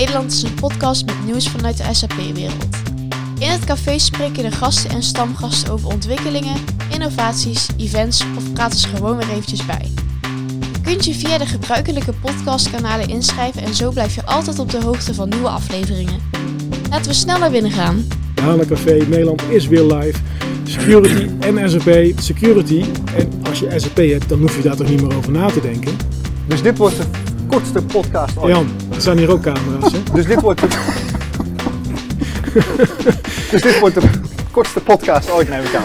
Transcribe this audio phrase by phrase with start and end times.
[0.00, 2.66] Nederland is een podcast met nieuws vanuit de SAP-wereld.
[3.38, 6.56] In het café spreken de gasten en stamgasten over ontwikkelingen,
[6.90, 9.90] innovaties, events of praten ze gewoon weer eventjes bij.
[10.72, 14.82] Je kunt je via de gebruikelijke podcastkanalen inschrijven en zo blijf je altijd op de
[14.82, 16.20] hoogte van nieuwe afleveringen.
[16.90, 18.04] Laten we snel naar binnen gaan.
[18.68, 20.18] Café Nederland is weer live.
[20.64, 22.12] Security en SAP.
[22.20, 22.84] Security.
[23.16, 25.60] En als je SAP hebt, dan hoef je daar toch niet meer over na te
[25.60, 25.96] denken.
[26.46, 28.54] Dus dit wordt de kortste podcast ooit.
[28.54, 29.92] Jan, er staan hier ook camera's.
[29.92, 29.98] Hè?
[30.14, 30.68] Dus dit wordt de...
[33.50, 34.08] dus dit wordt de
[34.50, 35.84] kortste podcast ooit, neem ik aan.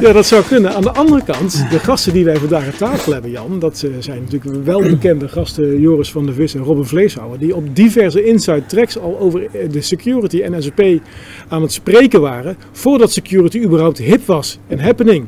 [0.00, 0.74] Ja, dat zou kunnen.
[0.74, 3.90] Aan de andere kant, de gasten die wij vandaag aan tafel hebben, Jan, dat eh,
[3.98, 8.24] zijn natuurlijk wel bekende gasten Joris van der Vis en Robin Vleeshouwer, die op diverse
[8.24, 10.82] inside tracks al over eh, de security en SAP
[11.48, 15.26] aan het spreken waren, voordat security überhaupt hip was en happening.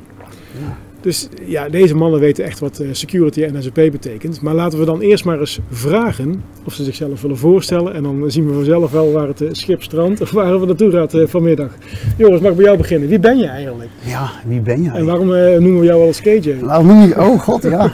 [1.01, 4.41] Dus ja, deze mannen weten echt wat eh, security en SAP betekent.
[4.41, 7.95] Maar laten we dan eerst maar eens vragen of ze zichzelf willen voorstellen.
[7.95, 10.91] En dan zien we vanzelf wel waar het eh, schip strandt of waar we naartoe
[10.91, 11.71] gaat eh, vanmiddag.
[12.17, 13.09] Joris, mag ik bij jou beginnen?
[13.09, 13.91] Wie ben je eigenlijk?
[14.01, 14.93] Ja, wie ben jij?
[14.95, 16.57] En waarom noemen we jou wel als KJ?
[16.61, 17.21] Waarom noem je...
[17.21, 17.93] Oh god, ja.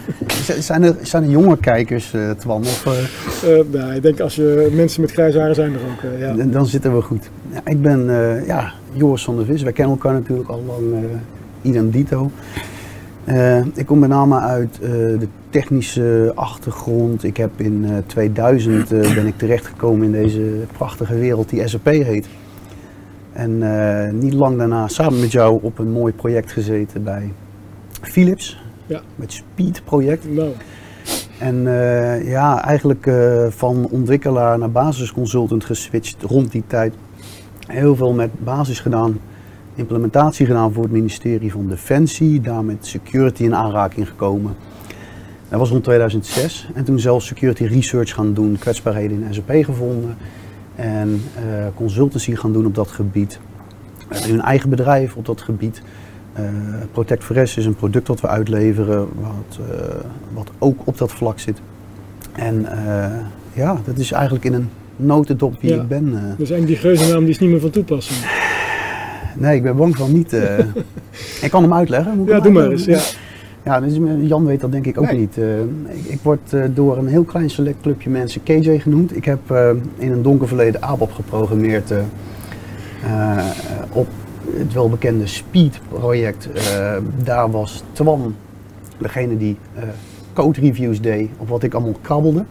[0.58, 2.60] Zijn er, zijn er jonge kijkers, eh Twan?
[2.60, 2.86] Of,
[3.44, 6.18] Eh, nou, ik denk als je mensen met grijze haren zijn er ook.
[6.20, 6.32] ja.
[6.34, 7.30] dan- Dan zitten we goed.
[7.52, 8.04] Ja, ik ben
[8.46, 9.62] ja, Joris van der Vis.
[9.62, 11.04] Wij kennen elkaar natuurlijk al lang,
[11.62, 12.30] idem dito.
[13.24, 17.24] Eh, ik kom met name uit eh, de technische achtergrond.
[17.24, 21.84] Ik heb in eh, 2000 eh, ben ik terechtgekomen in deze prachtige wereld die SAP
[21.84, 22.28] heet.
[23.32, 23.58] En
[24.18, 27.32] niet lang daarna samen met jou op een mooi project gezeten bij
[27.90, 28.62] Philips.
[28.86, 29.00] Ja.
[29.16, 30.34] Met Speed project.
[30.34, 30.50] Nou,
[31.38, 31.62] En
[32.24, 33.10] ja, eigenlijk
[33.48, 36.94] van ontwikkelaar naar basisconsultant geswitcht rond die tijd.
[37.66, 39.18] Heel veel met basis gedaan,
[39.74, 44.54] implementatie gedaan voor het ministerie van Defensie, daar met security in aanraking gekomen.
[45.48, 50.16] Dat was rond 2006 en toen zelf security research gaan doen, kwetsbaarheden in SAP gevonden
[50.74, 51.42] en eh,
[51.74, 53.40] consultancy gaan doen op dat gebied.
[54.08, 55.82] We hebben nu een eigen bedrijf op dat gebied.
[56.32, 56.44] Eh,
[56.92, 59.94] Protect for S is een product dat we uitleveren, wat, eh,
[60.32, 61.60] wat ook op dat vlak zit.
[62.32, 62.66] En
[63.52, 65.82] ja, dat is eigenlijk in een notendop wie Ja.
[65.82, 66.04] ik ben.
[66.10, 68.18] dus eigenlijk die geuzennaam die is niet meer van toepassing.
[69.36, 70.32] Nee, ik ben bang van niet.
[70.32, 70.58] eh.
[71.44, 72.16] ik kan hem uitleggen.
[72.16, 72.84] Moet ik Ja, doe maar eens.
[72.84, 73.00] Ja.
[73.64, 75.18] Ja, dus Jan weet dat denk ik ook Nee.
[75.18, 75.38] niet.
[75.38, 79.16] Eh, ik, ik word eh, door een heel klein select clubje mensen KJ genoemd.
[79.16, 81.98] Ik heb eh, in een donker verleden ABAP geprogrammeerd eh,
[83.04, 83.44] eh,
[83.92, 84.06] op
[84.56, 86.48] het welbekende Speed project.
[86.52, 88.34] Eh, daar was Twan
[88.98, 89.82] degene die eh,
[90.32, 92.44] code reviews deed op wat ik allemaal krabbelde.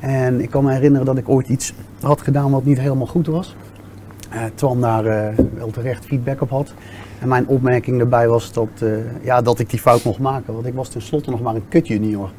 [0.00, 3.26] En ik kan me herinneren dat ik ooit iets had gedaan wat niet helemaal goed
[3.26, 3.56] was.
[4.32, 6.74] Eh Twan daar eh, wel terecht feedback op had.
[7.20, 8.88] En mijn opmerking daarbij was dat, eh,
[9.22, 10.54] ja, dat ik die fout mocht maken.
[10.54, 12.30] Want ik was tenslotte nog maar een kut junior.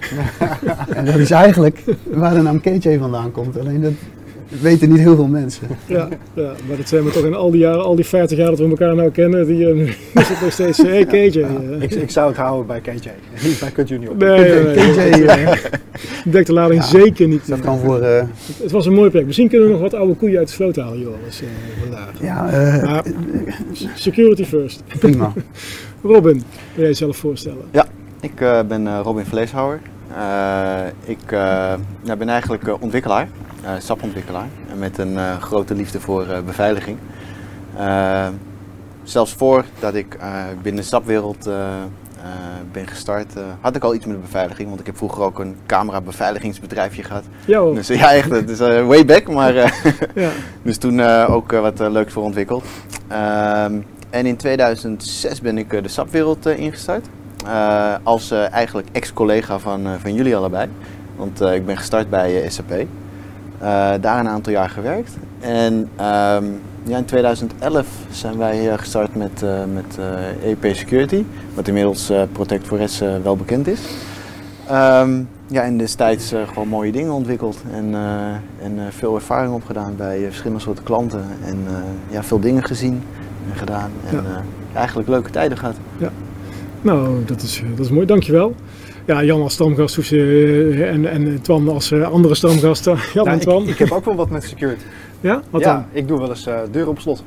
[0.95, 3.59] en dat is eigenlijk waar de naam KJ vandaan komt.
[3.59, 3.91] Alleen dat
[4.61, 5.67] weten niet heel veel mensen.
[5.85, 8.49] Ja, ja, maar dat zijn we toch in al die jaren, al die 50 jaar
[8.49, 9.79] dat we elkaar nou kennen, die eh,
[10.21, 11.39] is het nog steeds, hé hey, KJ.
[11.39, 11.81] eh.
[11.81, 13.09] Ik, ik zou het houden bij KJ,
[13.47, 14.15] niet bij Cut Junior.
[14.15, 15.09] Nee, nee, nee.
[15.09, 15.51] KJ, eh,
[16.25, 16.87] Dekt de lading Ja.
[16.87, 17.47] zeker niet.
[17.47, 18.23] dat kan voor, eh,
[18.61, 19.25] Het was een mooi project.
[19.27, 21.47] Misschien kunnen we nog wat oude koeien uit de sloot halen, Joris, eh,
[21.81, 22.09] vandaag.
[22.21, 23.03] ja, eh, Maar
[23.93, 24.83] security first.
[24.99, 25.33] prima.
[26.03, 26.43] Robin, wil
[26.75, 27.63] jij jezelf voorstellen?
[28.21, 29.79] Ik eh, ben eh, Robin Vleeshouwer.
[30.17, 33.27] Eh, ik eh, ja, ben eigenlijk eh, ontwikkelaar,
[33.77, 34.47] SAP-ontwikkelaar,
[34.77, 36.97] met een grote liefde voor beveiliging.
[39.03, 40.17] Zelfs voordat ik
[40.61, 41.49] binnen de SAP-wereld
[42.71, 45.55] ben gestart, had ik al iets met de beveiliging, want ik heb vroeger ook een
[45.65, 47.23] camera-beveiligingsbedrijfje gehad.
[47.47, 47.75] Hoor.
[47.83, 49.53] Dus ja, echt, het is way back, maar
[50.15, 50.29] Ja.
[50.63, 52.63] dus toen ook wat leuks voor ontwikkeld.
[53.07, 53.73] Ehm,
[54.09, 57.07] en in 2006 ben ik de SAP-wereld ingestart.
[57.45, 60.69] Eh, als eh, eigenlijk ex-collega van, eh, van jullie allebei.
[61.15, 62.85] Want ik ben gestart bij SAP.
[64.01, 65.11] Daar een aantal jaar gewerkt.
[65.39, 66.45] En ehm,
[66.83, 69.99] ja, in 2011 zijn wij gestart met, met
[70.43, 71.23] EP Security.
[71.53, 73.79] Wat inmiddels Protect for S wel bekend is.
[74.67, 77.95] Ehm, ja, en destijds gewoon mooie dingen ontwikkeld en,
[78.61, 81.25] en veel ervaring opgedaan bij verschillende soorten klanten.
[81.45, 81.65] En
[82.09, 83.03] ja, veel dingen gezien
[83.51, 83.91] en gedaan.
[84.09, 84.43] En Ja.
[84.73, 85.75] eigenlijk leuke tijden gehad.
[86.83, 88.55] Nou, dat is, dat is mooi, dankjewel.
[89.05, 92.85] Ja, Jan als stamgast hoeft eh, en, en Twan als eh, andere stamgast.
[92.85, 93.67] Jan Nou, en ik, Twan.
[93.67, 94.83] ik heb ook wel wat met security.
[95.21, 95.85] Ja, wat ja, dan?
[95.91, 97.23] ik doe wel eens eh, deuren op slot.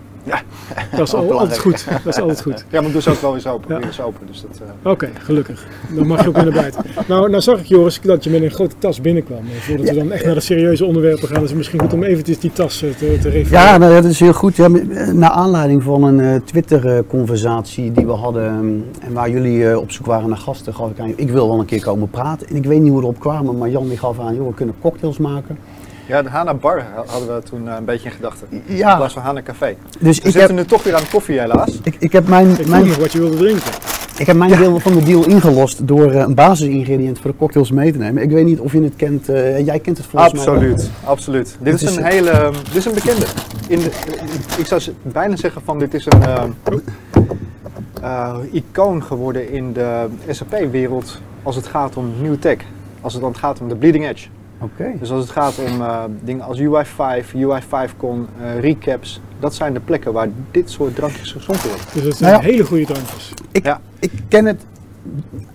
[0.97, 1.87] Dat is al, altijd goed.
[2.05, 2.65] Dat is altijd goed.
[2.71, 3.75] Ja, maar ik doe ze ook wel eens open.
[3.75, 3.79] Ja.
[3.79, 5.67] Weer eens open dus dat, eh, Oké, gelukkig.
[5.91, 6.85] Dan mag je ook weer naar buiten.
[7.07, 9.39] Nou, nou zag ik Joris dat je met een grote tas binnenkwam.
[9.39, 12.03] Eh, Voordat we dan echt naar de serieuze onderwerpen gaan, is het misschien goed om
[12.03, 13.67] eventjes die tas eh, te, te refereren.
[13.67, 14.57] Ja, nou, dat is heel goed.
[14.57, 14.69] Ja,
[15.13, 19.91] naar aanleiding van een eh, Twitter-conversatie die we hadden eh, en waar jullie eh, op
[19.91, 22.49] zoek waren naar gasten, gaf ik aan, ik wil wel een keer komen praten.
[22.49, 24.55] En ik weet niet hoe we erop kwamen, maar Jan die gaf aan, joh, we
[24.55, 25.59] kunnen cocktails maken.
[26.07, 28.47] Ja, de Hana Bar hadden we toen eh, een beetje in gedachten.
[28.51, 29.77] In Ja, plaats van Hana Café.
[29.99, 31.79] dus We ik zitten heb, nu toch weer aan de koffie helaas.
[31.83, 33.71] ik, ik heb mijn, Ik mijn, wat je wilde drinken.
[34.19, 37.71] ik heb mijn deel van de deal ingelost door eh, een basisingrediënt voor de cocktails
[37.71, 38.23] mee te nemen.
[38.23, 39.29] Ik weet niet of je het kent.
[39.29, 40.45] eh, jij kent het volgens mij.
[40.45, 40.55] wel.
[40.55, 41.57] Absoluut, absoluut.
[41.61, 43.27] Dit is is een het- hele, dit is een bekende.
[43.69, 43.91] In de,
[44.59, 46.43] ik zou bijna zeggen van dit is een eh,
[48.03, 52.57] eh, icoon geworden in de SAP-wereld als het gaat om new tech.
[53.01, 54.29] Als het dan gaat om de bleeding edge.
[54.61, 54.93] Oké.
[55.01, 59.21] Dus als het gaat om eh, dingen als UI5, UI5Con, eh, recaps.
[59.41, 61.87] Dat zijn de plekken waar dit soort drankjes geschonken worden.
[61.95, 62.51] Dus het zijn Nou ja.
[62.51, 63.33] hele goede drankjes.
[63.53, 63.81] Ik, Ja.
[63.99, 64.65] ik ken het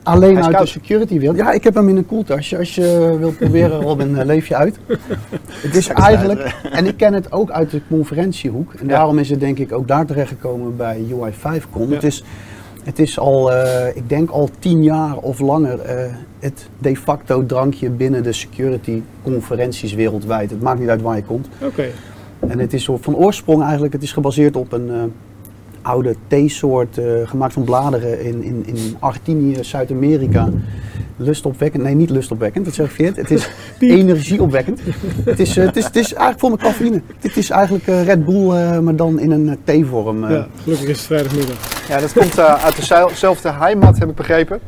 [0.04, 1.38] alleen uit de security wereld.
[1.38, 2.58] Ja, ik heb hem in een koeltasje.
[2.58, 4.80] Als je wilt proberen, Robin, eh, leef je uit.
[5.66, 8.74] Het is eigenlijk, en ik ken het ook uit de conferentiehoek.
[8.74, 8.96] En Ja.
[8.96, 11.88] daarom is het denk ik ook daar terechtgekomen bij UI5Con.
[11.88, 11.94] Ja.
[11.94, 12.24] Het, is,
[12.84, 17.46] het is al, eh, ik denk al tien jaar of langer, eh, het de facto
[17.46, 20.50] drankje binnen de security conferenties wereldwijd.
[20.50, 21.48] Het maakt niet uit waar je komt.
[21.62, 21.86] Oké.
[22.40, 25.04] En het is van oorsprong eigenlijk, het is gebaseerd op een eh,
[25.82, 30.50] oude theesoort eh, gemaakt van bladeren in, in, in Argentinië, Zuid-Amerika.
[31.18, 33.16] Lustopwekkend, nee niet lustopwekkend, dat zeg ik verkeerd.
[33.16, 33.50] Het is
[33.80, 34.80] energieopwekkend.
[35.26, 37.02] Het is, eh, het, is, het is eigenlijk vol met cafeïne.
[37.20, 40.24] Dit is eigenlijk eh, Red Bull, eh, maar dan in een theevorm.
[40.24, 40.30] eh.
[40.30, 41.88] Ja, gelukkig is het vrijdagmiddag.
[41.88, 42.76] Ja, dat komt uit
[43.10, 44.60] dezelfde heimat, heb ik begrepen,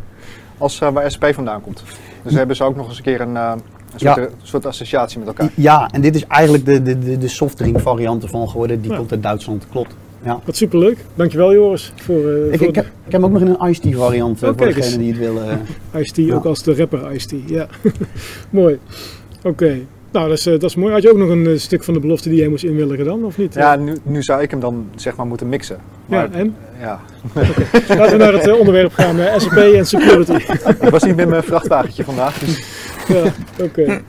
[0.58, 1.84] als waar SP vandaan komt.
[2.24, 3.52] Dus hebben ze ook nog eens een keer een, eh,
[3.94, 4.28] een soort, Ja.
[4.42, 5.50] soort associatie met elkaar.
[5.56, 8.82] Ja, en dit is eigenlijk de, de, de, de softdrink variant ervan geworden.
[8.82, 8.98] Die Ja.
[8.98, 9.96] komt uit Duitsland, klopt.
[10.24, 10.40] Ja.
[10.46, 10.98] Wat superleuk.
[11.16, 11.94] Dankjewel Joris.
[11.96, 13.98] Voor, eh Ik, voor ik, heb, ik heb hem ook nog in een iced tea
[13.98, 14.76] variant eh, Oh, voor eens.
[14.76, 15.50] degenen die het willen.
[15.92, 16.02] eh.
[16.02, 16.34] Ice-T, Ja.
[16.36, 17.34] ook als de rapper Ice-T.
[17.46, 17.68] Ja,
[18.50, 18.80] mooi.
[19.44, 19.78] Oké.
[20.12, 20.94] Nou, dat is, dat is mooi.
[20.94, 23.38] Had je ook nog een stuk van de belofte die jij moest inwilligen dan, of
[23.38, 23.54] niet?
[23.54, 25.78] Ja, nu, nu zou ik hem dan zeg maar moeten mixen.
[26.06, 26.56] Maar, Ja, en?
[26.80, 27.00] ja.
[27.88, 30.32] Laten we naar het onderwerp gaan, eh, SAP en security.
[30.82, 32.64] Ik was niet met mijn vrachtwagentje vandaag, dus
[33.08, 34.02] ja, oké.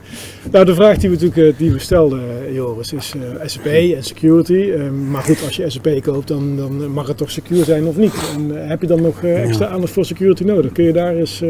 [0.51, 3.65] Nou, de vraag die we natuurlijk eh, die we stelden, eh, Joris, is eh, SAP
[3.65, 4.71] en security.
[4.71, 7.97] Eh, maar goed, als je SAP koopt, dan, dan mag het toch secure zijn of
[7.97, 8.13] niet?
[8.35, 10.71] En heb je dan nog extra aandacht voor security nodig?
[10.71, 11.43] Kun je daar eens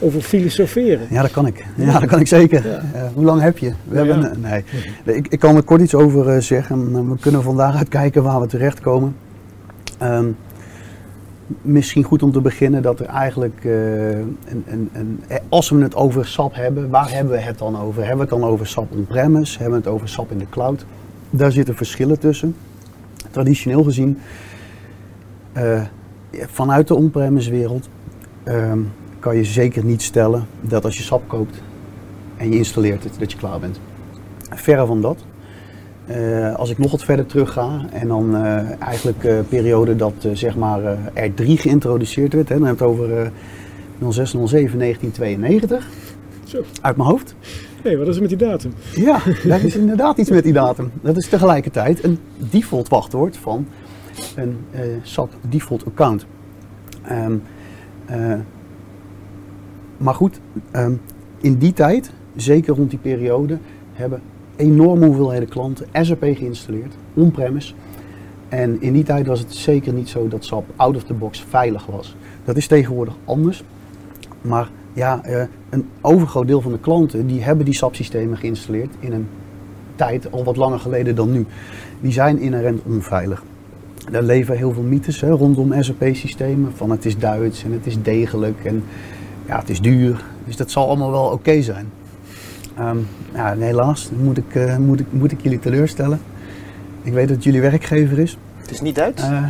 [0.00, 1.06] over filosoferen?
[1.10, 1.66] Ja, dat kan ik.
[1.76, 2.66] Ja, dat kan ik zeker.
[2.66, 3.10] Ja.
[3.14, 3.72] Hoe lang heb je?
[3.84, 4.64] We hebben, nee.
[5.16, 7.08] Ik, ik kan er kort iets over eh, zeggen.
[7.10, 9.16] We kunnen van daaruit kijken waar we terechtkomen.
[9.98, 10.26] Ehm,
[11.62, 14.36] misschien goed om te beginnen dat er eigenlijk, eh, een,
[14.66, 18.00] een, een, eh, als we het over SAP hebben, waar hebben we het dan over?
[18.06, 19.58] Hebben we het dan over SAP on-premise?
[19.58, 20.84] Hebben we het over SAP in de cloud?
[21.30, 22.56] Daar zitten verschillen tussen.
[23.30, 24.18] Traditioneel gezien,
[25.52, 25.82] eh,
[26.30, 27.88] vanuit de on-premise wereld,
[28.42, 28.78] ehm,
[29.18, 31.62] kan je zeker niet stellen dat als je SAP koopt
[32.36, 33.80] en je installeert het, dat je klaar bent.
[34.50, 35.24] Verre van dat.
[36.10, 40.14] Eh, als ik nog wat verder terug ga en dan eh, eigenlijk eh periode dat
[40.32, 43.30] zeg maar eh, R3 geïntroduceerd werd, hè, dan hebben we het over eh
[44.08, 45.88] 06, 07, 1992,
[46.44, 46.62] Zo.
[46.80, 47.34] uit mijn hoofd.
[47.82, 48.72] Hé, wat is er met die datum?
[48.94, 50.90] Ja, daar is inderdaad iets met die datum.
[51.02, 53.66] Dat is tegelijkertijd een default wachtwoord van
[54.34, 54.56] een
[55.02, 56.26] SAP default account.
[57.02, 57.36] Ehm,
[58.06, 58.34] eh,
[59.96, 60.40] maar goed,
[60.70, 60.92] ehm,
[61.40, 63.58] in die tijd, zeker rond die periode,
[63.92, 64.20] hebben
[64.60, 67.74] enorme hoeveelheden klanten SAP geïnstalleerd, on-premise.
[68.48, 71.44] En in die tijd was het zeker niet zo dat SAP out of the box
[71.48, 72.16] veilig was.
[72.44, 73.64] Dat is tegenwoordig anders.
[74.40, 79.12] Maar ja, eh, een overgroot deel van de klanten die hebben die SAP-systemen geïnstalleerd in
[79.12, 79.28] een
[79.94, 81.46] tijd al wat langer geleden dan nu.
[82.00, 83.42] Die zijn inherent onveilig.
[84.12, 86.72] Er leven heel veel mythes hè, rondom SAP-systemen.
[86.74, 88.84] Van het is Duits en het is degelijk en
[89.46, 90.24] ja, het is duur.
[90.44, 91.86] Dus dat zal allemaal wel oké zijn.
[92.80, 92.98] Ehm,
[93.34, 96.20] ja, helaas moet ik, eh, moet, ik, moet ik jullie teleurstellen.
[97.02, 98.38] Ik weet dat jullie werkgever is.
[98.56, 99.22] Het is niet Duits.
[99.22, 99.30] Eh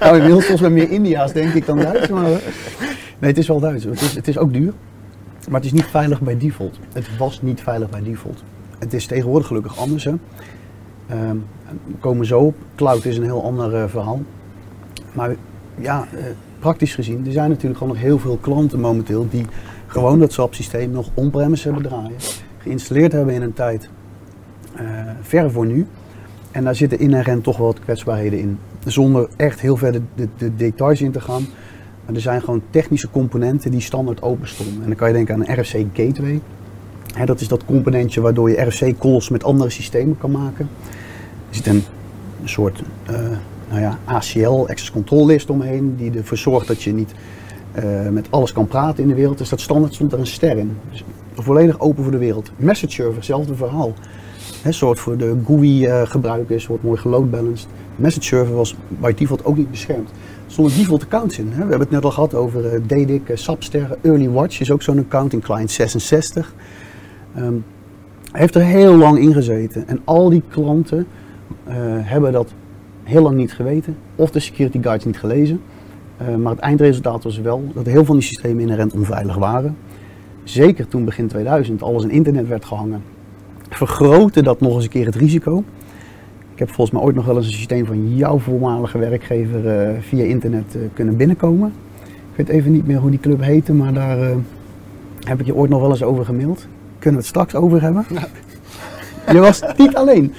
[0.00, 2.08] nou, inmiddels volgens mij meer India's denk ik dan Duits.
[2.08, 2.30] Maar, eh,
[3.18, 3.84] nee, het is wel Duits.
[3.84, 4.72] Het is, het is ook duur.
[5.48, 6.78] Maar het is niet veilig bij default.
[6.92, 8.42] Het was niet veilig bij default.
[8.78, 10.04] Het is tegenwoordig gelukkig anders.
[10.04, 10.12] Hè.
[11.06, 11.40] We
[12.00, 12.56] komen zo op.
[12.74, 14.22] Cloud is een heel ander verhaal.
[15.12, 15.34] Maar
[15.74, 16.06] ja,
[16.58, 19.46] praktisch gezien, er zijn natuurlijk gewoon nog heel veel klanten momenteel die
[19.88, 22.16] gewoon dat SAP-systeem nog on-premise hebben draaien.
[22.58, 23.88] Geïnstalleerd hebben in een tijd
[24.76, 24.86] eh,
[25.20, 25.86] ver voor nu.
[26.50, 28.58] En daar zitten inherent toch wel wat kwetsbaarheden in.
[28.84, 31.46] Zonder echt heel ver de, de, de details in te gaan.
[32.04, 34.82] Maar er zijn gewoon technische componenten die standaard open stonden.
[34.82, 36.40] En dan kan je denken aan een RFC Gateway.
[37.24, 40.68] Dat is dat componentje waardoor je RFC calls met andere systemen kan maken.
[41.48, 41.82] Er zit een,
[42.44, 43.20] soort eh,
[43.68, 45.96] nou ja, ACL, Access Control List omheen.
[45.96, 47.12] Die ervoor zorgt dat je niet
[47.72, 49.38] eh, met alles kan praten in de wereld.
[49.38, 50.76] Dus dat standaard stond er een ster in.
[50.90, 52.50] Dus volledig open voor de wereld.
[52.56, 53.94] Message server, hetzelfde verhaal.
[54.62, 57.68] Hè, soort voor de GUI-gebruikers, wordt mooi geload balanced.
[57.96, 60.10] Message server was bij default ook niet beschermd.
[60.10, 61.48] Er stonden default accounts in.
[61.48, 63.28] We hebben het net al gehad over uh, DDIC,
[63.74, 66.54] uh, Early Watch is ook zo'n account in client 66.
[67.34, 67.54] Ehm,
[68.32, 69.88] heeft er heel lang in gezeten.
[69.88, 71.06] En al die klanten
[71.64, 72.52] eh, hebben dat
[73.02, 73.96] heel lang niet geweten.
[74.14, 75.60] Of de security guides niet gelezen.
[76.18, 79.76] Eh, maar het eindresultaat was wel dat heel veel van die systemen inherent onveilig waren.
[80.44, 83.02] Zeker toen begin 2000 alles in internet werd gehangen.
[83.68, 85.64] Vergrootte dat nog eens een keer het risico.
[86.52, 90.00] Ik heb volgens mij ooit nog wel eens een systeem van jouw voormalige werkgever eh,
[90.00, 91.72] via internet eh, kunnen binnenkomen.
[92.30, 94.18] Ik weet even niet meer hoe die club heette, maar daar
[95.24, 96.66] heb ik je ooit nog wel eens over gemaild.
[96.98, 98.04] Kunnen we het straks over hebben?
[99.32, 100.34] Je was niet alleen.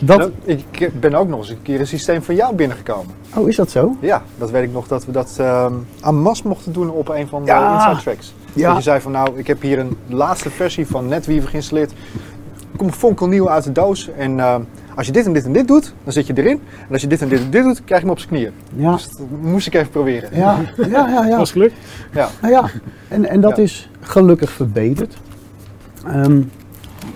[0.00, 3.14] Dat, Nou, ik ben ook nog eens een keer een systeem van jou binnengekomen.
[3.36, 3.96] oh, is dat zo?
[4.00, 7.28] Ja, dat weet ik nog dat we dat ehm aan mas mochten doen op een
[7.28, 7.74] van de Ja.
[7.88, 8.34] Inside Tracks.
[8.52, 8.66] Ja.
[8.68, 11.92] Dat je zei van nou, ik heb hier een laatste versie van NetWeaver geïnstalleerd.
[12.76, 14.10] Komt fonkelnieuw uit de doos.
[14.16, 14.60] En ehm,
[14.96, 16.60] als je dit en dit en dit doet, dan zit je erin.
[16.86, 18.52] En als je dit en dit en dit doet, krijg je hem op zijn knieën.
[18.76, 20.28] Ja, Dus dat moest ik even proberen.
[20.32, 21.26] ja, ja, ja.
[21.26, 21.36] ja.
[21.36, 21.74] Was gelukt.
[22.12, 22.28] Ja.
[22.40, 22.70] Nou ja,
[23.08, 23.62] en, en dat Ja.
[23.62, 25.16] is gelukkig verbeterd.
[26.06, 26.40] Ehm,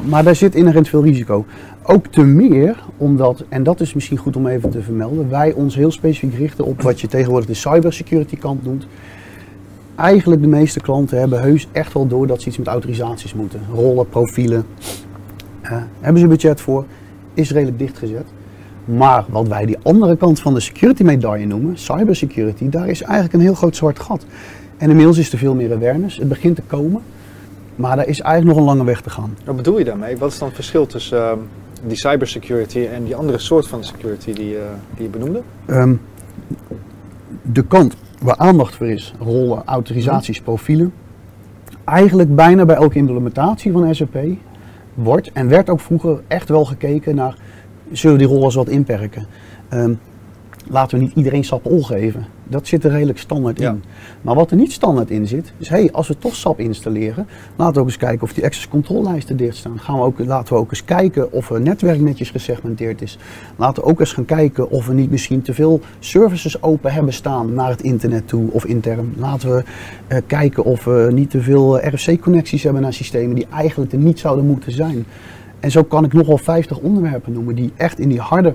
[0.09, 1.45] maar daar zit inherent veel risico.
[1.83, 5.75] Ook te meer omdat, en dat is misschien goed om even te vermelden, wij ons
[5.75, 8.87] heel specifiek richten op wat je tegenwoordig de cybersecurity kant noemt.
[9.95, 13.61] Eigenlijk de meeste klanten hebben heus echt wel door dat ze iets met autorisaties moeten.
[13.73, 14.65] Rollen, profielen.
[15.61, 16.85] Eh, hebben ze budget voor,
[17.35, 18.27] is redelijk dichtgezet.
[18.85, 23.35] Maar wat wij die andere kant van de security medaille noemen, cybersecurity, daar is eigenlijk
[23.35, 24.27] een heel groot zwart gat.
[24.77, 26.17] En inmiddels is er veel meer awareness.
[26.17, 27.03] Het begint te komen.
[27.77, 29.37] Maar daar is eigenlijk nog een lange weg te gaan.
[29.45, 30.17] Wat bedoel je daarmee?
[30.17, 31.39] Wat is dan het verschil tussen ehm,
[31.87, 34.63] die cybersecurity en die andere soort van security die, eh,
[34.95, 35.43] die je benoemde?
[35.67, 35.95] Ehm,
[37.43, 40.93] de kant waar aandacht voor is, rollen, autorisaties, profielen.
[41.85, 44.19] Eigenlijk bijna bij elke implementatie van SAP
[44.95, 47.37] wordt en werd ook vroeger echt wel gekeken naar,
[47.93, 49.27] zullen we die rollen eens wat inperken?
[49.69, 49.95] Ehm,
[50.69, 52.27] laten we niet iedereen SAP geven.
[52.49, 53.71] Dat zit er redelijk standaard Ja.
[53.71, 53.83] in.
[54.23, 57.75] Maar wat er niet standaard in zit, is hey, als we toch SAP installeren, laten
[57.75, 59.79] we ook eens kijken of die access control lijsten dicht staan.
[59.79, 63.19] Gaan we ook, laten we ook eens kijken of het netwerk netjes gesegmenteerd is.
[63.57, 67.13] Laten we ook eens gaan kijken of we niet misschien te veel services open hebben
[67.13, 69.13] staan naar het internet toe of intern.
[69.17, 69.65] Laten we
[70.07, 73.99] eh, kijken of we niet te veel eh, RFC-connecties hebben naar systemen die eigenlijk er
[73.99, 75.05] niet zouden moeten zijn.
[75.61, 78.55] En zo kan ik nog wel 50 onderwerpen noemen die echt in die harde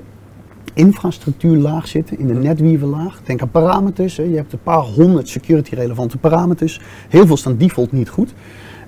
[0.79, 3.21] infrastructuurlaag zitten, in de netweaverlaag.
[3.23, 4.17] Denk aan parameters.
[4.17, 4.23] Hè.
[4.23, 6.81] Je hebt een paar honderd security-relevante parameters.
[7.09, 8.33] Heel veel staan default niet goed.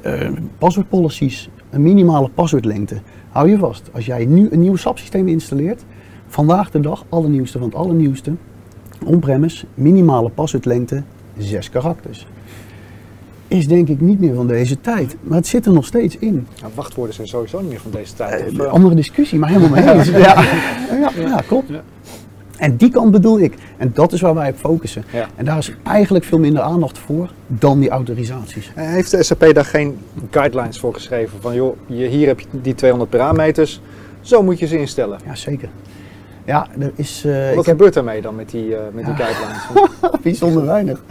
[0.02, 3.02] Eh password policies, een minimale paswoordlengte.
[3.30, 5.86] Hou je vast, als jij nu een nieuw SAP-systeem installeert,
[6.28, 8.34] vandaag de dag, allernieuwste van het allernieuwste,
[9.06, 11.04] on-premise, minimale paswoordlengte,
[11.38, 12.28] zes karakters.
[13.51, 16.48] Is denk ik niet meer van deze tijd, maar het zit er nog steeds in.
[16.62, 18.60] Nou, wachtwoorden zijn sowieso niet meer van deze tijd.
[18.60, 20.10] Eh, andere discussie, maar helemaal mee eens.
[20.27, 20.43] Ja,
[21.00, 21.70] ja, ja, klopt.
[21.70, 21.81] Ja.
[22.58, 23.53] En die kant bedoel ik.
[23.77, 25.03] En dat is waar wij op focussen.
[25.13, 25.27] Ja.
[25.36, 28.72] En daar is eigenlijk veel minder aandacht voor dan die autorisaties.
[28.75, 29.98] Eh, Heeft de SAP daar geen
[30.29, 31.41] guidelines voor geschreven?
[31.41, 33.81] Van joh, hier heb je die 200 parameters,
[34.22, 35.20] zo moet je ze instellen.
[35.25, 35.70] Ja, zeker.
[36.46, 37.22] Ja, er is...
[37.24, 39.67] Wat ik heb gebeurt daarmee dan met die, met die guidelines?
[40.24, 41.01] bijzonder weinig.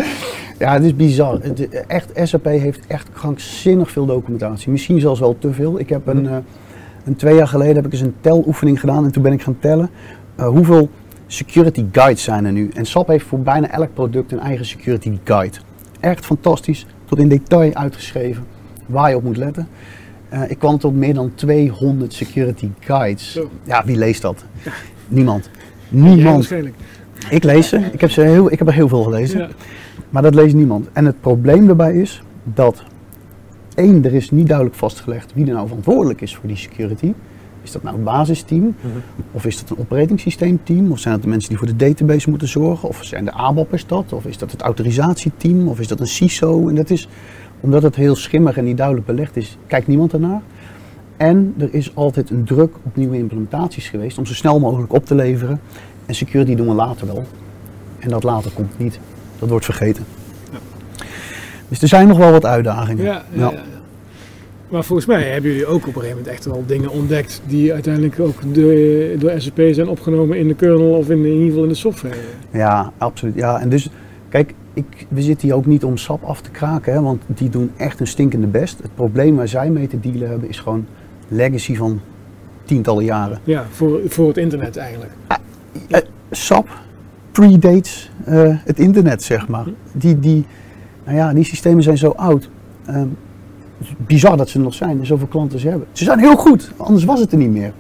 [0.60, 1.38] Ja, het is bizar.
[1.42, 4.70] Het, echt, SAP heeft echt krankzinnig veel documentatie.
[4.70, 5.78] Misschien zelfs wel te veel.
[5.78, 6.36] Ik heb een, eh,
[7.04, 9.58] een twee jaar geleden heb ik eens een teloefening gedaan en toen ben ik gaan
[9.58, 9.90] tellen
[10.36, 10.88] eh, hoeveel
[11.26, 12.70] security guides zijn er nu.
[12.74, 15.56] En SAP heeft voor bijna elk product een eigen security guide.
[16.00, 18.44] Echt fantastisch, tot in detail uitgeschreven
[18.86, 19.68] waar je op moet letten.
[20.28, 23.32] Eh, ik kwam tot meer dan 200 security guides.
[23.32, 23.50] Zo.
[23.64, 24.44] Ja, wie leest dat?
[25.08, 25.50] Niemand.
[25.88, 26.34] Ja, Niemand.
[26.34, 26.74] waarschijnlijk.
[27.30, 27.76] Ik lees ze.
[27.92, 29.38] Ik heb, ze heel, ik heb er heel veel gelezen.
[29.38, 29.48] Ja.
[30.10, 30.88] Maar dat leest niemand.
[30.92, 32.82] En het probleem daarbij is dat
[33.74, 37.12] één, er is niet duidelijk vastgelegd wie er nou verantwoordelijk is voor die security.
[37.62, 38.74] Is dat nou het basisteam?
[39.32, 40.20] Of is dat een operating?
[40.90, 42.88] Of zijn dat de mensen die voor de database moeten zorgen?
[42.88, 44.12] Of zijn de ABAP'ers dat?
[44.12, 45.68] Of is dat het autorisatieteam?
[45.68, 46.68] Of is dat een CISO?
[46.68, 47.08] En dat is,
[47.60, 50.42] omdat het heel schimmig en niet duidelijk belegd is, kijkt niemand ernaar.
[51.16, 55.06] En er is altijd een druk op nieuwe implementaties geweest om zo snel mogelijk op
[55.06, 55.60] te leveren.
[56.06, 57.24] En security doen we later wel.
[57.98, 59.00] En dat later komt niet.
[59.40, 60.04] Dat wordt vergeten.
[61.68, 63.04] Dus er zijn nog wel wat uitdagingen.
[63.04, 63.62] Ja, ja, ja.
[64.68, 67.72] Maar volgens mij hebben jullie ook op een gegeven moment echt wel dingen ontdekt die
[67.72, 68.74] uiteindelijk ook door,
[69.18, 72.14] door SAP zijn opgenomen in de kernel of in, in ieder geval in de software.
[72.50, 73.34] Ja, absoluut.
[73.34, 73.88] Ja, en dus,
[74.28, 77.48] kijk, ik, we zitten hier ook niet om SAP af te kraken, hè, want die
[77.48, 78.78] doen echt een stinkende best.
[78.82, 80.86] Het probleem waar zij mee te dealen hebben is gewoon
[81.28, 82.00] legacy van
[82.64, 83.38] tientallen jaren.
[83.44, 85.12] Ja, voor, voor het internet eigenlijk.
[85.88, 86.68] Eh, SAP
[87.32, 89.66] predates eh, het internet, zeg maar.
[89.92, 90.44] Die, die,
[91.04, 92.50] nou ja, die systemen zijn zo oud.
[92.86, 93.06] Ehm,
[93.78, 95.86] het is bizar dat ze er nog zijn en zoveel klanten ze hebben.
[95.92, 97.72] Ze zijn heel goed, anders was het er niet meer.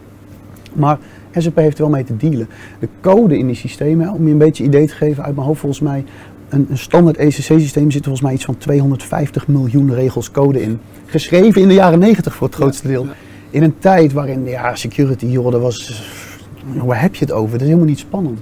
[0.72, 0.98] Maar
[1.36, 2.48] SAP heeft er wel mee te dealen.
[2.78, 5.60] De code in die systemen, om je een beetje idee te geven uit mijn hoofd,
[5.60, 6.04] volgens mij,
[6.48, 10.80] een, een standaard ECC-systeem zit volgens mij iets van 250 miljoen regels code in.
[11.06, 13.06] Geschreven in de jaren 90 voor het grootste deel.
[13.50, 16.04] In een tijd waarin, ja, security, joh, dat was,
[16.84, 17.50] waar heb je het over?
[17.50, 18.40] Dat is helemaal niet spannend.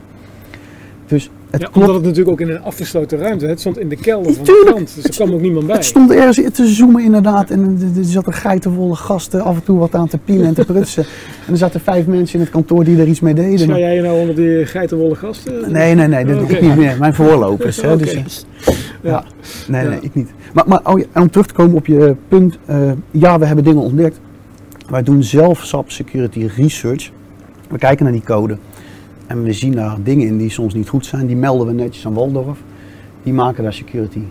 [1.08, 3.96] Dus het Ja, omdat het natuurlijk ook in een afgesloten ruimte, het stond in de
[3.96, 4.66] kelder van Tuurlijk.
[4.66, 5.74] de klant, dus er kwam ook niemand bij.
[5.76, 9.78] Het stond ergens te zoomen inderdaad en er- zat een geitenwolle gasten af en toe
[9.78, 11.04] wat aan te pielen en te prutsen.
[11.46, 13.68] En er zaten vijf mensen in het kantoor die er iets mee deden.
[13.68, 15.72] Ga jij je nou onder die geitenwolle gasten?
[15.72, 16.96] Nee, nee, nee, dat doe ik niet meer.
[16.98, 17.80] Mijn voorlopers.
[17.82, 18.22] Hè, dus, eh,
[19.02, 19.24] ja.
[19.68, 19.88] Nee, Ja.
[19.88, 20.28] nee, ik niet.
[20.54, 22.58] Maar, maar oh en om terug te komen op je punt.
[22.66, 24.20] eh, ja, we hebben dingen ontdekt.
[24.90, 27.10] Wij doen zelf SAP Security Research.
[27.70, 28.58] We kijken naar die code.
[29.28, 31.26] En we zien daar dingen in die soms niet goed zijn.
[31.26, 32.58] Die melden we netjes aan Waldorf.
[33.22, 34.22] Die maken daar security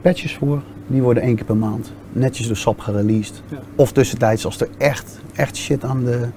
[0.00, 0.62] patches voor.
[0.86, 3.42] Die worden één keer per maand netjes door SAP gereleased.
[3.48, 3.58] Ja.
[3.74, 6.28] Of tussentijds als er echt, echt shit aan de...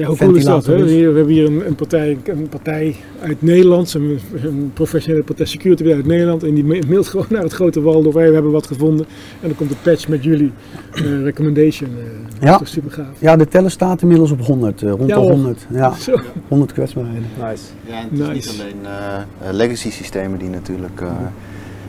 [0.00, 0.66] Ja, hoe cool is dat?
[0.66, 0.84] Hè?
[0.84, 5.92] We hebben hier een, een, partij, een partij uit Nederland, een, een professionele partij security
[5.92, 6.42] uit Nederland.
[6.42, 8.14] En die ma- mailt gewoon naar het grote Waldorf.
[8.14, 9.06] Hey, we hebben wat gevonden.
[9.40, 10.52] En dan komt een patch met jullie
[10.92, 11.90] eh, recommendation.
[11.90, 12.04] eh
[12.40, 12.46] Ja.
[12.46, 13.06] Dat is toch super gaaf.
[13.18, 14.82] Ja, de teller staat inmiddels op 100.
[14.82, 15.30] eh, rond Ja, de hoor.
[15.30, 15.66] 100.
[15.70, 16.14] Ja, Zo.
[16.48, 17.26] 100 kwetsbaarheden.
[17.48, 17.62] Nice.
[17.86, 18.34] Ja, en het is Nice.
[18.52, 18.92] niet alleen
[19.40, 21.08] eh, eh, legacy systemen die natuurlijk eh,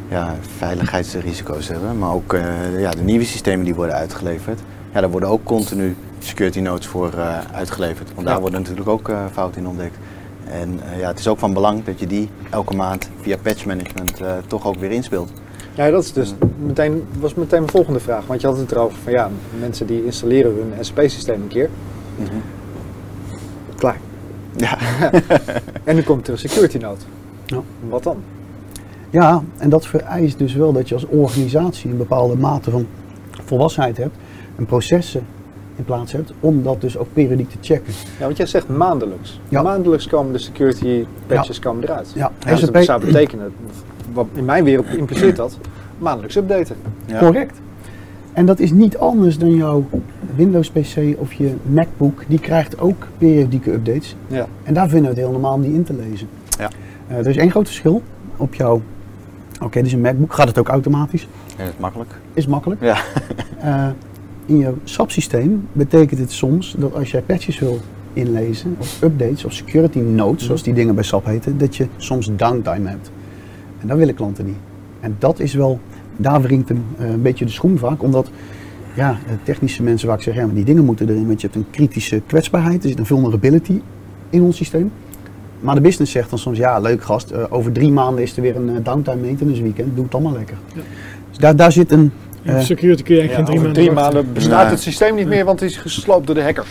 [0.09, 4.59] ja, veiligheidsrisico's hebben, maar ook eh, ja, de nieuwe systemen die worden uitgeleverd.
[4.93, 8.41] Ja, daar worden ook continu security notes voor eh, uitgeleverd, want daar Ja.
[8.41, 9.97] worden natuurlijk ook eh, fouten in ontdekt.
[10.45, 13.65] En eh, ja, het is ook van belang dat je die elke maand via patch
[13.65, 15.31] management eh, toch ook weer inspeelt.
[15.73, 18.25] Ja, dat is dus meteen, was meteen mijn volgende vraag.
[18.25, 21.69] Want je had het erover van ja, mensen die installeren hun SAP-systeem een keer.
[23.75, 23.97] Klaar.
[24.55, 24.77] Ja,
[25.83, 27.05] En nu komt er een security note.
[27.45, 27.61] Ja.
[27.89, 28.17] Wat dan?
[29.09, 32.87] Ja, en dat vereist dus wel dat je als organisatie een bepaalde mate van
[33.45, 34.15] volwassenheid hebt
[34.55, 35.25] en processen
[35.75, 37.93] in plaats hebt om dat dus ook periodiek te checken.
[38.19, 39.39] Ja, want jij zegt maandelijks.
[39.49, 39.61] Ja.
[39.61, 42.11] Maandelijks komen de security patches komen eruit.
[42.15, 43.53] Ja, Ja, SAP dat zou betekenen,
[44.13, 45.57] wat in mijn wereld impliceert dat,
[45.97, 46.75] maandelijks updaten.
[47.05, 47.19] ja.
[47.19, 47.59] correct.
[48.33, 49.85] En dat is niet anders dan jouw
[50.35, 54.15] Windows PC of je MacBook, die krijgt ook periodieke updates.
[54.27, 54.47] Ja.
[54.63, 56.27] En daar vinden we het heel normaal om die in te lezen.
[56.59, 56.69] Ja.
[57.07, 58.01] Eh, er is één groot verschil.
[58.37, 58.81] Op jouw,
[59.61, 61.27] oké, dit is een MacBook, gaat het ook automatisch?
[61.57, 62.09] En dat is makkelijk.
[62.33, 62.81] Is makkelijk.
[62.81, 62.97] Ja.
[63.61, 63.87] Eh,
[64.51, 67.79] in jouw SAP-systeem betekent het soms dat als jij patches wil
[68.13, 72.31] inlezen, of updates, of security notes, zoals die dingen bij SAP heten, dat je soms
[72.35, 73.11] downtime hebt.
[73.79, 74.57] En dat willen klanten niet.
[74.99, 75.79] En dat is wel,
[76.17, 78.29] daar wringt een, eh, een beetje de schoen vaak, omdat
[78.93, 81.69] ja, technische mensen vaak zeggen, ja, maar die dingen moeten erin, want je hebt een
[81.71, 83.81] kritische kwetsbaarheid, er zit een vulnerability
[84.29, 84.91] in ons systeem.
[85.59, 88.41] Maar de business zegt dan soms, ja, leuk gast, eh, over drie maanden is er
[88.41, 90.57] weer een eh, downtime maintenance weekend, doe het allemaal lekker.
[90.75, 90.81] Ja.
[91.29, 92.11] Dus daar, daar zit een,
[92.43, 94.71] Ja, security kun je eigenlijk Ja, geen drie drie maanden maanden bestaat Nee.
[94.71, 96.65] het systeem niet meer, want het is gesloopt door de hacker.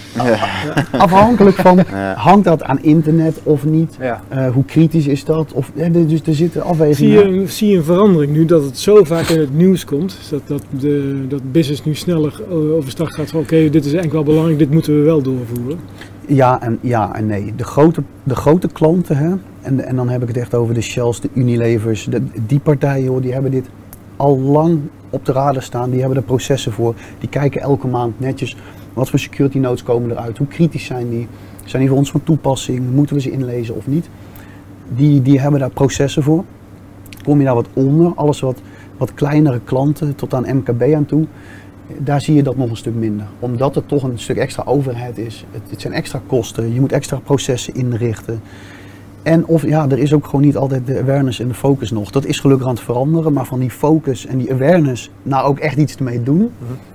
[0.90, 2.14] afhankelijk van, Ja.
[2.14, 3.96] hangt dat aan internet of niet?
[4.00, 4.22] Ja.
[4.28, 5.52] Eh, hoe kritisch is dat?
[5.52, 7.40] Of, ja, er- dus er zitten Zie afwegingen.
[7.40, 10.16] je, zie je een verandering nu dat het zo vaak in het nieuws komt?
[10.30, 14.12] Dat, dat, de, dat business nu sneller eh, overstag gaat van oké, dit is eigenlijk
[14.12, 15.78] wel belangrijk, dit moeten we wel doorvoeren.
[16.26, 17.52] Ja en, ja en nee.
[17.56, 19.30] De grote, de grote klanten, hè,
[19.60, 23.08] en, en dan heb ik het echt over de Shells, de Unilevers, de, die partijen,
[23.08, 23.66] hoor, die hebben dit
[24.20, 24.80] al lang
[25.10, 25.90] op de radar staan.
[25.90, 26.94] Die hebben er processen voor.
[27.18, 28.56] Die kijken elke maand netjes
[28.92, 30.38] wat voor security notes komen eruit.
[30.38, 31.28] Hoe kritisch zijn die?
[31.64, 32.94] Zijn die voor ons van toepassing?
[32.94, 34.08] Moeten we ze inlezen of niet?
[34.88, 36.44] Die, die hebben daar processen voor.
[37.24, 38.60] Kom je daar wat onder, alles wat,
[38.96, 41.26] wat kleinere klanten tot aan MKB aan toe,
[41.98, 43.26] daar zie je dat nog een stuk minder.
[43.38, 45.44] Omdat het toch een stuk extra overheid is.
[45.50, 48.40] Het, het zijn extra kosten, je moet extra processen inrichten.
[49.22, 52.10] En of ja, er is ook gewoon niet altijd de awareness en de focus nog.
[52.10, 55.58] Dat is gelukkig aan het veranderen, maar van die focus en die awareness nou ook
[55.58, 56.50] echt iets ermee doen,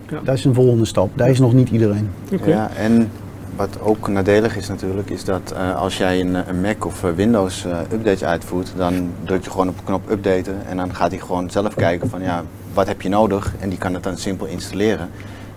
[0.09, 0.19] Ja.
[0.23, 1.09] dat is een volgende stap.
[1.15, 2.09] Daar is nog niet iedereen.
[2.45, 3.09] Ja, en
[3.55, 7.09] wat ook nadelig is natuurlijk, is dat eh, als jij een, een Mac of eh,
[7.11, 11.11] Windows eh, updates uitvoert, dan druk je gewoon op de knop updaten en dan gaat
[11.11, 14.17] hij gewoon zelf kijken van ja, wat heb je nodig en die kan het dan
[14.17, 15.09] simpel installeren.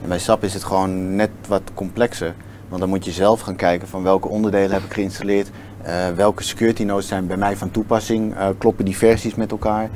[0.02, 2.34] En bij SAP is het gewoon net wat complexer,
[2.68, 5.50] want dan moet je zelf gaan kijken van welke onderdelen heb ik geïnstalleerd,
[6.14, 9.90] welke security nodes zijn bij mij van toepassing, eh, kloppen die versies met elkaar.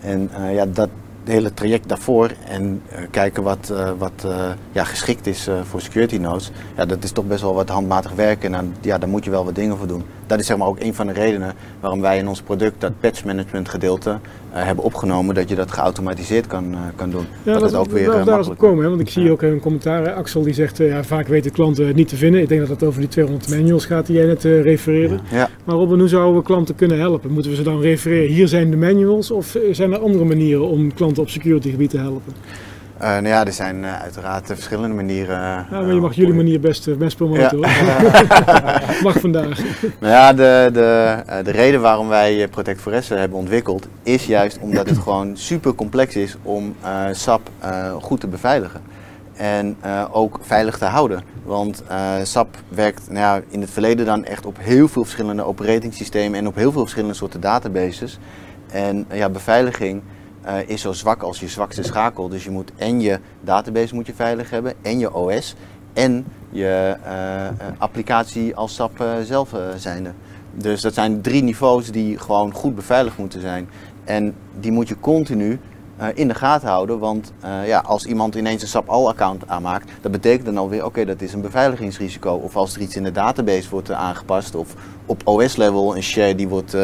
[0.00, 0.88] En eh, ja, dat
[1.24, 5.80] hele traject daarvoor en eh, kijken wat, eh, wat eh, ja, geschikt is eh, voor
[5.80, 9.24] security nodes, ja, dat is toch best wel wat handmatig werken en ja, daar moet
[9.24, 10.04] je wel wat dingen voor doen.
[10.26, 13.00] Dat is zeg maar ook een van de redenen waarom wij in ons product dat
[13.00, 14.16] patch management gedeelte eh,
[14.60, 17.26] hebben opgenomen, dat je dat geautomatiseerd kan, eh, kan doen.
[17.42, 18.88] Ja, dat, het ook weer daar, eh, daar makkelijk komen, hè?
[18.88, 20.12] want ik zie ook een commentaar.
[20.12, 22.40] Axel die zegt, eh, ja, vaak weten klanten het niet te vinden.
[22.40, 25.18] Ik denk dat het over die 200 manuals gaat die jij net eh, refereerde.
[25.30, 25.48] Ja.
[25.64, 27.30] Maar Robin, hoe zouden we klanten kunnen helpen?
[27.30, 29.30] Moeten we ze dan refereren, hier zijn de manuals?
[29.30, 32.32] Of eh, zijn er andere manieren om klanten op security gebied te helpen?
[33.02, 35.36] Eh, nou ja, er zijn eh, uiteraard eh, verschillende manieren.
[35.36, 37.68] Ja, maar je mag jullie manier best, best promoten Ja.
[37.68, 39.02] hoor.
[39.02, 39.58] mag vandaag.
[39.98, 44.88] Nou ja, de, de, de reden waarom wij Protect Foresse hebben ontwikkeld is juist omdat
[44.88, 46.76] het gewoon super complex is om
[47.12, 47.50] SAP
[48.00, 48.80] goed te beveiligen.
[49.36, 49.76] En
[50.10, 51.22] ook veilig te houden.
[51.44, 51.82] Want
[52.22, 56.38] SAP werkt nou ja, in het verleden dan echt op heel veel verschillende operating systemen
[56.38, 58.18] en op heel veel verschillende soorten databases.
[58.72, 60.02] En ja, beveiliging
[60.42, 62.28] eh, is zo zwak als je zwakste schakel.
[62.28, 65.54] Dus je moet en je database moet je veilig hebben, en je OS,
[65.92, 70.12] en je eh, eh, applicatie als SAP eh, zelf zijnde.
[70.54, 73.68] Dus dat zijn drie niveaus die gewoon goed beveiligd moeten zijn.
[74.04, 75.60] En die moet je continu
[76.02, 76.98] eh, in de gaten houden.
[76.98, 81.04] Want eh, ja, als iemand ineens een SAP All-account aanmaakt, dat betekent dan alweer, oké,
[81.04, 82.32] dat is een beveiligingsrisico.
[82.34, 84.74] Of als er iets in de database wordt eh, aangepast, of
[85.06, 86.76] op OS-level een share die wordt,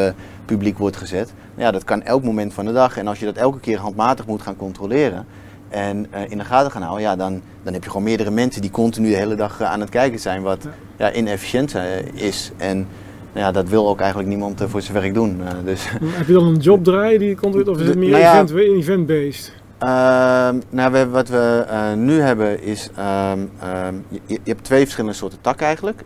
[0.45, 1.33] publiek wordt gezet.
[1.55, 2.97] Ja, dat kan elk moment van de dag.
[2.97, 5.25] En als je dat elke keer handmatig moet gaan controleren
[5.69, 8.71] en in de gaten gaan houden, ja, dan, dan heb je gewoon meerdere mensen die
[8.71, 11.13] continu de hele dag aan het kijken zijn wat ja.
[11.13, 11.75] inefficiënt
[12.13, 12.51] is.
[12.57, 12.87] En
[13.33, 15.41] ja, dat wil ook eigenlijk niemand eh, voor zijn werk doen.
[15.41, 15.89] Eh, dus
[16.19, 18.33] Heb je dan een job draaien die je controleert of is het meer nou ja-
[18.33, 19.57] event, event-based?
[19.77, 24.81] Ehm, nou, we, wat we eh, nu hebben is, ehm, ehm, je, je hebt twee
[24.81, 26.03] verschillende soorten takken eigenlijk.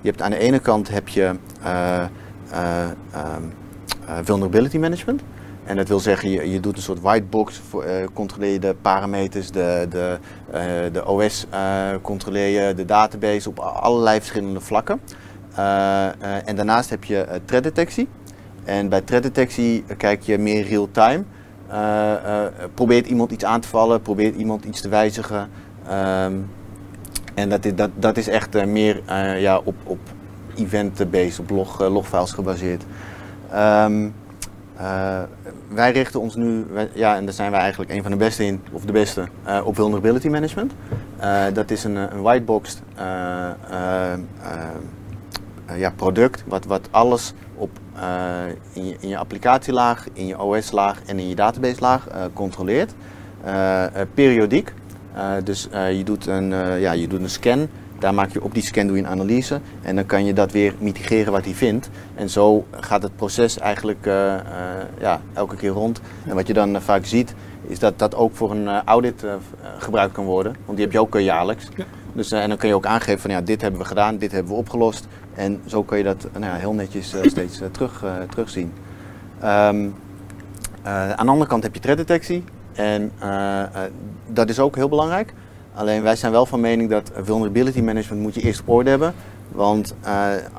[0.00, 1.34] Je hebt aan de ene kant heb je
[4.22, 5.22] vulnerability management.
[5.64, 9.50] En dat wil zeggen, je, je doet een soort whitebox, voor, controleer je de parameters,
[9.50, 10.18] de, de,
[10.92, 11.46] de OS
[12.02, 15.00] controleer je, de database op allerlei verschillende vlakken.
[15.58, 16.12] Eh, eh,
[16.44, 18.08] en daarnaast heb je eh, threat detectie.
[18.64, 21.24] En bij threat detectie eh, kijk je meer real-time.
[22.74, 25.48] Probeert iemand iets aan te vallen, probeert iemand iets te wijzigen.
[25.88, 26.34] Ehm,
[27.34, 29.02] en dat is, dat, dat is echt meer
[29.38, 29.98] ja, op, op
[30.56, 32.84] event-based, op log, logfiles gebaseerd.
[33.50, 34.08] Ehm,
[34.76, 35.22] eh,
[35.68, 38.60] wij richten ons nu, ja, en daar zijn wij eigenlijk een van de beste in,
[38.72, 39.28] of de beste,
[39.64, 40.72] op vulnerability management.
[41.52, 42.82] Dat is een, een whiteboxed
[45.76, 48.02] ja, product, wat, wat alles op, eh,
[48.72, 52.94] in, je, in je applicatielaag, in je OS-laag en in je database-laag eh, controleert.
[53.44, 54.72] Eh, eh, periodiek.
[55.14, 58.42] Eh, dus eh, je, doet een, eh, ja, je doet een scan, daar maak je
[58.42, 61.44] op die scan doe je een analyse en dan kan je dat weer mitigeren wat
[61.44, 61.90] hij vindt.
[62.14, 64.42] En zo gaat het proces eigenlijk eh, eh,
[65.00, 66.00] ja, elke keer rond.
[66.26, 67.34] En wat je dan eh, vaak ziet,
[67.66, 69.38] is dat dat ook voor een eh, audit eh, eh,
[69.78, 70.56] gebruikt kan worden.
[70.64, 71.68] Want die heb je ook eh, jaarlijks.
[71.76, 71.84] Ja.
[72.12, 74.32] Dus, eh, en dan kun je ook aangeven van ja, dit hebben we gedaan, dit
[74.32, 75.06] hebben we opgelost.
[75.38, 78.72] En zo kun je dat nou ja, heel netjes eh, steeds eh, terug, eh, terugzien.
[79.40, 79.86] Ehm,
[80.82, 82.44] eh, aan de andere kant heb je threat detectie.
[82.72, 83.12] En
[84.26, 85.34] dat is ook heel belangrijk.
[85.74, 89.14] Alleen wij zijn wel van mening dat vulnerability management moet je eerst op orde hebben.
[89.52, 89.94] Want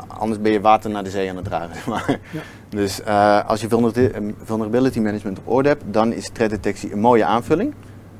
[0.07, 1.75] anders ben je water naar de zee aan het dragen.
[1.75, 2.19] zeg maar.
[2.31, 2.41] Ja.
[2.69, 3.05] Dus
[3.47, 7.73] als je vulnerability, vulnerability management op orde hebt, dan is threat detectie een mooie aanvulling.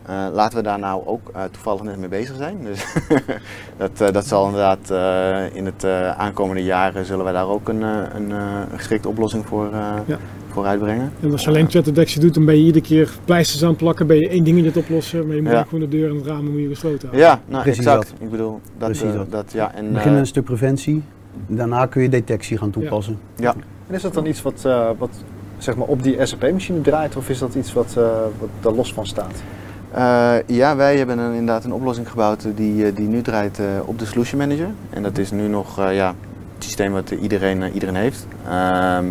[0.09, 2.57] Eh, laten we daar nou ook eh, toevallig net mee bezig zijn.
[2.63, 2.85] Dus
[3.77, 7.67] dat, eh, dat zal inderdaad eh, in het eh, aankomende jaren zullen wij daar ook
[7.69, 7.81] een,
[8.15, 10.17] een, eh, geschikte oplossing voor, eh, Ja.
[10.47, 11.11] voor uitbrengen.
[11.21, 14.07] En als je alleen detectie doet, dan ben je iedere keer pleisters aan het plakken,
[14.07, 15.59] ben je één dingetje te oplossen, maar je moet Ja.
[15.59, 17.19] ook gewoon de deur en het raam moet je gesloten houden.
[17.19, 18.13] Ja, nou, Precies exact.
[18.19, 19.31] Ik bedoel, dat, Precies dat.
[19.31, 19.73] dat ja.
[19.73, 21.03] En, We beginnen eh, een stuk preventie.
[21.47, 23.19] Daarna kun je detectie gaan toepassen.
[23.37, 23.55] En
[23.95, 25.09] is dat dan iets wat, eh, wat
[25.57, 28.03] zeg maar op die SAP-machine draait of is dat iets wat, eh,
[28.39, 29.43] wat daar los van staat?
[29.91, 33.65] Eh, ja, wij hebben een, inderdaad een oplossing gebouwd die, eh, die nu draait eh,
[33.85, 34.69] op de Solution Manager.
[34.89, 36.15] En dat is nu nog ja,
[36.55, 38.25] het systeem wat iedereen, iedereen heeft.
[38.47, 39.05] Ehm,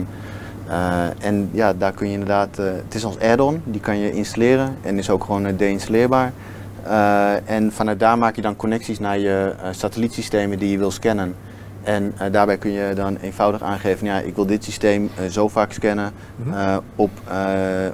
[0.68, 4.76] eh, en ja, daar kun je inderdaad, het is ons add-on, die kan je installeren
[4.82, 6.32] en is ook gewoon deinstalleerbaar.
[7.44, 11.34] En vanuit daar maak je dan connecties naar je satellietsystemen die je wil scannen.
[11.82, 16.12] En daarbij kun je dan eenvoudig aangeven, ja, ik wil dit systeem zo vaak scannen
[16.36, 16.78] Mhm.
[16.96, 17.10] op,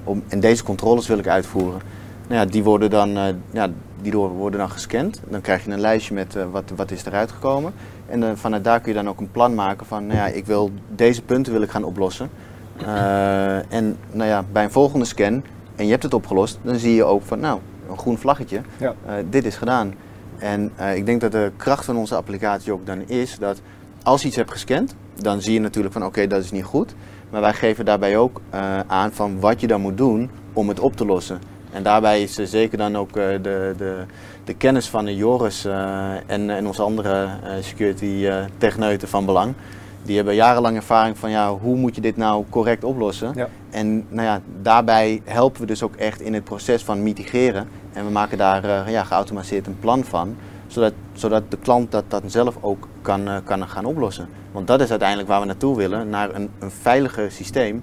[0.05, 1.81] om, en deze controles wil ik uitvoeren.
[2.29, 3.69] Nou ja, die worden dan, eh, ja,
[4.03, 5.21] die worden dan gescand.
[5.29, 7.73] Dan krijg je een lijstje met eh, wat, wat is eruit gekomen.
[8.07, 10.71] En vanuit daar kun je dan ook een plan maken van, nou ja, ik wil
[10.95, 12.31] deze punten wil ik gaan oplossen.
[12.79, 15.43] Eh, en nou ja, bij een volgende scan,
[15.77, 17.61] en je hebt het opgelost, dan zie je ook van, nou,
[17.91, 18.95] een groen vlaggetje, Ja.
[19.31, 19.95] dit is gedaan.
[20.39, 23.61] En ik denk dat de kracht van onze applicatie ook dan is dat
[24.03, 26.95] als je iets hebt gescand, dan zie je natuurlijk van oké, dat is niet goed.
[27.31, 28.41] Maar wij geven daarbij ook
[28.87, 31.39] aan van wat je dan moet doen om het op te lossen.
[31.75, 34.05] En daarbij is eh, zeker dan ook eh, de, de,
[34.45, 37.29] de kennis van de Joris eh, en, en onze andere
[37.61, 39.55] security techneuten van belang.
[40.03, 43.33] Die hebben jarenlang ervaring van ja, hoe moet je dit nou correct oplossen.
[43.35, 43.49] Ja.
[43.71, 47.69] En nou ja, daarbij helpen we dus ook echt in het proces van mitigeren.
[47.93, 50.37] En we maken daar ja, geautomatiseerd een plan van.
[50.67, 54.29] Zodat, zodat de klant dat, dat zelf ook kan, kan gaan oplossen.
[54.53, 57.83] Want dat is uiteindelijk waar we naartoe willen, naar een, een veiliger systeem.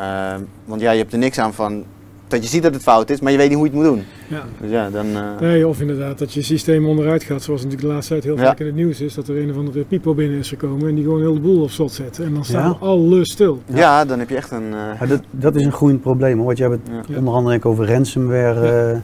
[0.00, 1.84] Eh, want ja, je hebt er niks aan van
[2.30, 3.90] dat je ziet dat het fout is, maar je weet niet hoe je het moet
[3.94, 4.04] doen.
[4.28, 4.44] Ja.
[4.60, 5.06] Dus ja, dan...
[5.06, 8.36] eh, Nee, of inderdaad dat je systeem onderuit gaat, zoals natuurlijk de laatste tijd heel
[8.36, 8.44] Ja.
[8.44, 10.94] vaak in het nieuws is, dat er een of andere pipo binnen is gekomen en
[10.94, 12.18] die gewoon heel de boel op slot zet.
[12.18, 12.68] En dan staan Ja.
[12.78, 13.62] we alles stil.
[13.66, 14.04] ja.
[14.04, 14.72] dan heb je echt een...
[14.72, 16.36] eh, Ja, dat, dat is een groeiend probleem.
[16.36, 17.02] hoor, Want je hebt het Ja.
[17.08, 17.18] Ja.
[17.18, 18.90] onder andere ook over ransomware.
[18.92, 18.98] eh,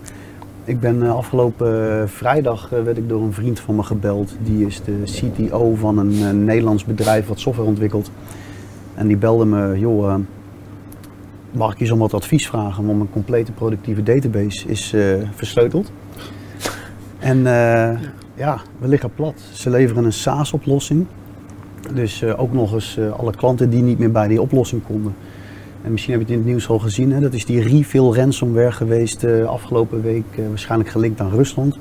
[0.65, 4.37] Ik ben afgelopen vrijdag werd ik door een vriend van me gebeld.
[4.43, 8.11] Die is de CTO van een Nederlands bedrijf wat software ontwikkelt.
[8.95, 10.15] En die belde me, joh, eh,
[11.51, 12.87] mag ik je om wat advies vragen?
[12.87, 15.93] Want mijn complete productieve database is eh, versleuteld.
[17.19, 18.01] En eh,
[18.35, 19.41] ja, we liggen plat.
[19.53, 21.07] Ze leveren een SaaS-oplossing.
[21.95, 25.15] Dus eh, ook nog eens alle klanten die niet meer bij die oplossing konden.
[25.83, 27.21] En misschien heb je het in het nieuws al gezien, hè?
[27.21, 31.79] dat is die refill ransomware geweest afgelopen week, waarschijnlijk gelinkt aan Rusland.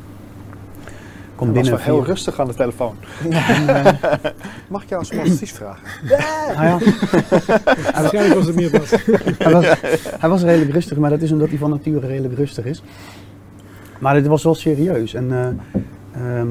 [1.36, 2.95] Was binnen wel heel rustig aan de telefoon.
[4.67, 5.84] Mag ik jou om advies vragen?
[6.08, 6.54] Ja,
[7.93, 8.71] Waarschijnlijk was het meer
[9.38, 9.65] hij, was,
[10.19, 12.84] hij was redelijk rustig, maar dat is omdat hij van nature redelijk rustig is.
[14.00, 15.13] Maar dit was wel serieus.
[15.13, 15.48] En eh,
[16.12, 16.48] ehm,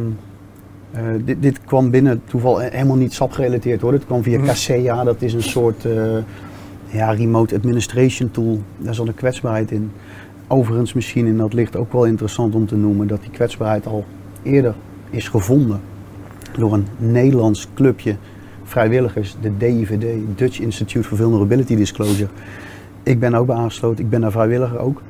[0.93, 3.93] eh, dit, dit kwam binnen toeval helemaal niet SAP gerelateerd hoor.
[3.93, 4.41] Het kwam via.
[4.41, 6.17] Kaseya, dat is een soort eh,
[6.87, 8.61] ja, remote administration tool.
[8.77, 9.93] Daar zat een kwetsbaarheid in.
[10.49, 14.05] Overigens misschien, en dat ligt ook wel interessant om te noemen, dat die kwetsbaarheid al
[14.45, 14.75] eerder
[15.11, 15.81] is gevonden
[16.57, 18.17] door een Nederlands clubje
[18.65, 20.05] vrijwilligers, de DIVD,
[20.37, 22.29] Dutch Institute for Vulnerability Disclosure.
[23.03, 25.03] Ik ben ook bij aangesloten, ik ben daar vrijwilliger ook.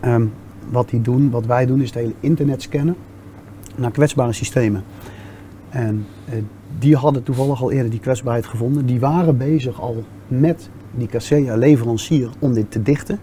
[0.00, 0.26] Ehm,
[0.70, 2.96] wat die doen, wat wij doen, is het hele internet scannen
[3.74, 4.84] naar kwetsbare systemen.
[5.68, 6.34] En eh,
[6.78, 8.86] die hadden toevallig al eerder die kwetsbaarheid gevonden.
[8.86, 13.18] Die waren bezig al met die Kaseya leverancier om dit te dichten.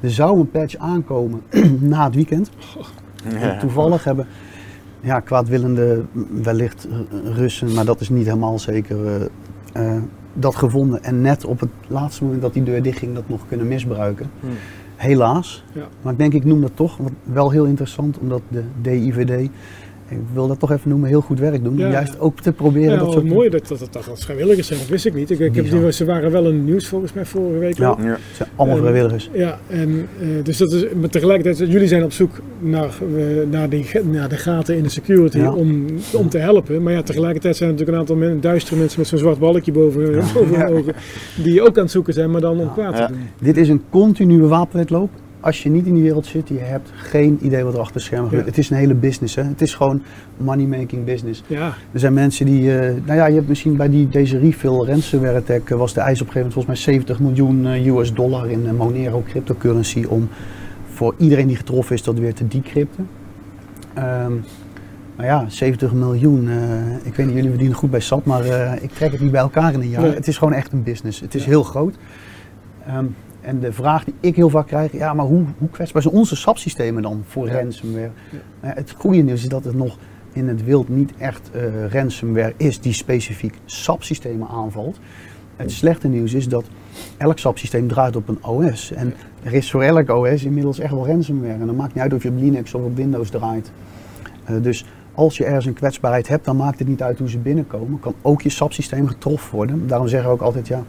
[0.00, 1.42] Er zou een patch aankomen
[1.80, 2.50] na het weekend.
[3.24, 4.26] En toevallig hebben
[5.06, 6.04] ja, kwaadwillende,
[6.42, 6.98] wellicht eh,
[7.34, 11.02] Russen, maar dat is niet helemaal zeker, eh, eh, dat gevonden.
[11.02, 14.30] En net op het laatste moment dat die deur dichtging, dat nog kunnen misbruiken.
[14.40, 14.50] Hmm.
[14.96, 15.64] Helaas.
[15.72, 15.86] Ja.
[16.02, 19.50] Maar ik denk, ik noem dat toch wel heel interessant, omdat de DIVD,
[20.08, 21.76] ik wil dat toch even noemen, heel goed werk doen.
[21.76, 23.24] Ja, om juist ook te proberen Ja, dat soort...
[23.24, 25.30] mooi dat dat, dat, dat vrijwilligers zijn, dat wist ik niet.
[25.30, 27.76] Ik, ik heb die, ze waren wel in het nieuws volgens mij vorige week.
[27.78, 27.96] Ja.
[27.98, 29.30] Het zijn allemaal En- vrijwilligers.
[29.32, 33.68] Ja, en eh, dus dat is, maar tegelijkertijd, jullie zijn op zoek naar, eh, naar,
[33.68, 35.52] die, naar de gaten in de security Ja.
[35.52, 36.82] om, om te helpen.
[36.82, 39.72] Maar ja, tegelijkertijd zijn er natuurlijk een aantal men, duistere mensen met zo'n zwart balkje
[39.72, 40.94] boven, hun ogen,
[41.42, 43.06] die ook aan het zoeken zijn, maar dan om kwaad Ja.
[43.06, 43.22] te doen.
[43.40, 45.10] Dit is een continue wapenwedloop.
[45.40, 48.02] Als je niet in die wereld zit, je hebt geen idee wat er achter de
[48.02, 48.44] schermen gebeurt.
[48.44, 48.50] Ja.
[48.50, 49.34] Het is een hele business.
[49.34, 49.42] Hè?
[49.42, 50.02] Het is gewoon
[50.36, 51.42] money-making business.
[51.46, 54.84] Ja, Er zijn mensen die, eh, nou ja, je hebt misschien bij die, deze refill
[54.84, 57.86] ransomware attack eh, was de eis op een gegeven moment volgens mij 70 miljoen eh,
[57.86, 60.28] US dollar in Monero cryptocurrency om
[60.88, 63.08] voor iedereen die getroffen is dat weer te decrypten.
[63.94, 64.32] Ehm
[65.16, 66.48] maar ja, 70 miljoen,
[67.02, 68.44] ik weet niet, jullie verdienen goed bij SAP, maar
[68.82, 70.02] ik trek het niet bij elkaar in een jaar.
[70.02, 70.14] Nee.
[70.14, 71.20] Het is gewoon echt een business.
[71.20, 71.48] Het is Ja.
[71.48, 71.94] heel groot.
[72.86, 73.04] Ehm,
[73.46, 76.36] en de vraag die ik heel vaak krijg, ja, maar hoe, hoe kwetsbaar zijn onze
[76.36, 78.10] SAP-systemen dan voor ransomware?
[78.30, 78.38] Ja.
[78.60, 79.96] Nou het goede nieuws is dat het nog
[80.32, 84.98] in het wild niet echt eh, ransomware is die specifiek SAP-systemen aanvalt.
[85.56, 86.64] Het slechte nieuws is dat
[87.16, 88.92] elk SAP-systeem draait op een OS.
[88.92, 91.52] En er is voor elk OS inmiddels echt wel ransomware.
[91.52, 93.72] En dan maakt niet uit of je op Linux of op Windows draait.
[94.44, 97.38] Eh, dus als je ergens een kwetsbaarheid hebt, dan maakt het niet uit hoe ze
[97.38, 98.00] binnenkomen.
[98.00, 99.86] Kan ook je SAP-systeem getroffen worden.
[99.86, 100.82] Daarom zeggen we ook altijd, ja,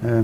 [0.00, 0.18] eh,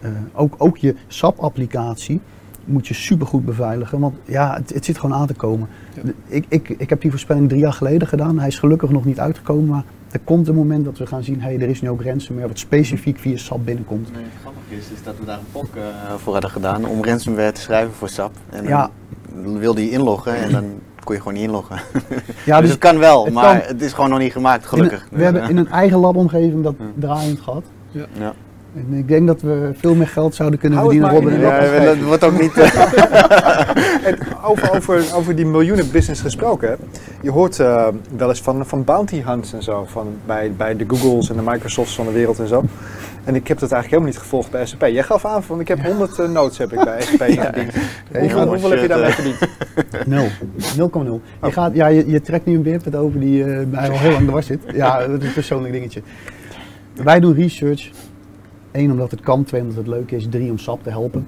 [0.00, 2.20] eh, ook, ook je SAP-applicatie
[2.64, 4.00] moet je supergoed beveiligen.
[4.00, 5.68] Want ja, het, het zit gewoon aan te komen.
[5.94, 6.02] Ja.
[6.26, 8.38] Ik, ik, ik heb die voorspelling drie jaar geleden gedaan.
[8.38, 9.66] Hij is gelukkig nog niet uitgekomen.
[9.68, 12.48] Maar er komt een moment dat we gaan zien, hey, er is nu ook ransomware
[12.48, 14.12] wat specifiek via SAP binnenkomt.
[14.12, 15.82] Nee, het grappige is, is dat we daar een POC eh,
[16.16, 18.32] voor hadden gedaan om ransomware te schrijven voor SAP.
[18.50, 18.90] En Ja.
[19.44, 20.64] dan wilde je inloggen en dan
[21.04, 21.80] kon je gewoon niet inloggen.
[22.44, 23.68] Ja, dus, het kan wel, het maar kan.
[23.68, 25.06] het is gewoon nog niet gemaakt, gelukkig.
[25.10, 26.84] In we hebben in een eigen labomgeving dat Ja.
[26.94, 27.64] draaiend gehad.
[27.90, 28.06] Ja.
[28.76, 31.40] En ik denk dat we veel meer geld zouden kunnen verdienen, Robin.
[31.40, 31.50] dat-
[31.82, 32.56] Ja, dat wordt ook niet...
[32.56, 32.86] eh,
[34.50, 36.76] over, over, over die miljoenen business gesproken.
[37.22, 37.86] Je hoort eh,
[38.16, 39.84] wel eens van, van bounty hunts en zo.
[39.88, 42.62] Van bij, bij de Googles en de Microsofts van de wereld en zo.
[43.24, 44.80] En ik heb dat eigenlijk helemaal niet gevolgd bij SAP.
[44.80, 47.72] Jij gaf aan van ik heb 100 eh, notes heb ik bij SAP ingediend.
[48.12, 49.38] Hoeveel, gaat- hoeveel heb je daarmee verdiend?
[50.06, 50.26] Nul.
[51.20, 51.22] 0,0.
[51.42, 54.12] Je, gaat, ja, je, je trekt nu een beerput over die eh, mij al heel
[54.12, 54.60] lang dwars zit.
[54.74, 56.02] Ja, dat is een persoonlijk dingetje.
[57.02, 57.90] Wij doen research.
[58.76, 59.44] Eén, omdat het kan.
[59.44, 60.26] Twee, omdat het leuk is.
[60.30, 61.26] Drie, om SAP te helpen.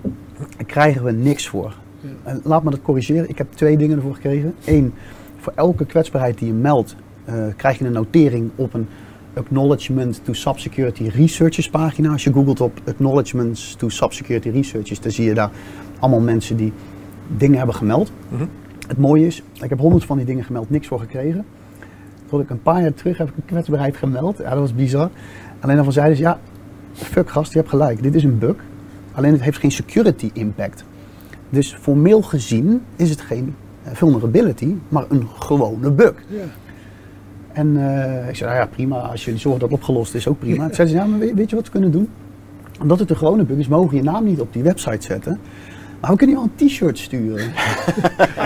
[0.57, 1.75] Daar krijgen we niks voor.
[2.23, 3.29] En laat me dat corrigeren.
[3.29, 4.55] Ik heb twee dingen ervoor gekregen.
[4.65, 4.95] Eén,
[5.37, 8.87] voor elke kwetsbaarheid die je meldt, eh, krijg je een notering op een
[9.35, 12.13] Acknowledgement to SAP Security Researchers pagina.
[12.13, 15.51] Als je googelt op Acknowledgements to SAP Security Researchers, dan zie je daar
[15.99, 16.73] allemaal mensen die
[17.37, 18.13] dingen hebben gemeld.
[18.29, 18.45] Mhm.
[18.89, 21.45] Het mooie is, ik heb honderd van die dingen gemeld, niks voor gekregen.
[22.27, 24.39] Tot ik een paar jaar terug heb ik een kwetsbaarheid gemeld.
[24.39, 25.11] Ja, dat was bizar.
[25.61, 26.39] Alleen daarvan zeiden ze, ja,
[27.05, 28.03] fuck gast, je hebt gelijk.
[28.03, 28.57] Dit is een bug.
[29.13, 30.85] Alleen het heeft geen security impact.
[31.51, 36.15] Dus formeel gezien is het geen eh, vulnerability, maar een gewone bug.
[36.29, 36.45] ja.
[37.53, 38.99] En eh, ik zei, nou ja, prima.
[38.99, 40.65] Als jullie zorgen dat het opgelost is, ook prima.
[40.65, 42.09] Toen zeiden ze, ja, maar weet, weet je wat we kunnen doen?
[42.81, 45.39] Omdat het een gewone bug is, mogen je naam niet op die website zetten.
[46.01, 47.45] Maar we kunnen je wel een t-shirt sturen.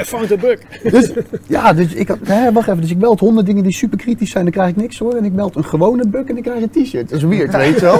[0.00, 0.58] I found a bug.
[0.82, 1.12] Dus
[1.46, 4.30] ja, dus ik had, hè, wacht even, dus ik meld honderd dingen die super kritisch
[4.30, 5.14] zijn, dan krijg ik niks hoor.
[5.14, 7.08] En ik meld een gewone bug en ik krijg een t-shirt.
[7.08, 7.98] Dat is weird, weet je wel.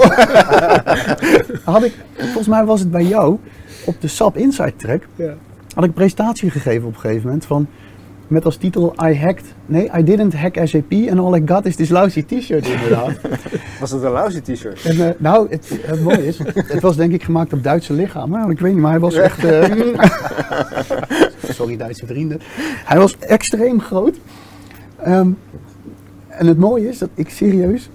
[1.73, 3.37] had ik, volgens mij was het bij jou,
[3.85, 5.33] op de SAP Inside Track, Ja.
[5.73, 7.67] had ik een presentatie gegeven op een gegeven moment van,
[8.33, 11.75] met als titel I hacked, nee, I didn't hack SAP and all I got is
[11.75, 13.11] this lousy t-shirt inderdaad.
[13.79, 14.81] Was het een lousy t-shirt?
[14.85, 18.49] En, eh, nou, het, het mooie is, het was denk ik gemaakt op Duitse lichamen.
[18.49, 19.43] Ik weet niet, maar hij was echt...
[19.43, 19.63] eh,
[21.57, 22.39] sorry Duitse vrienden.
[22.85, 24.15] Hij was extreem groot.
[24.97, 25.29] Ehm,
[26.27, 27.89] en het mooie is dat ik serieus...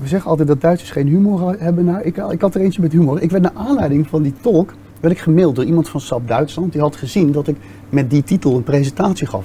[0.00, 1.84] We zeggen altijd dat Duitsers geen humor hebben.
[1.84, 3.22] Nou, ik, ik had er eentje met humor.
[3.22, 6.72] Ik werd naar aanleiding van die talk werd ik gemaild door iemand van SAP Duitsland.
[6.72, 7.56] Die had gezien dat ik
[7.88, 9.44] met die titel een presentatie gaf.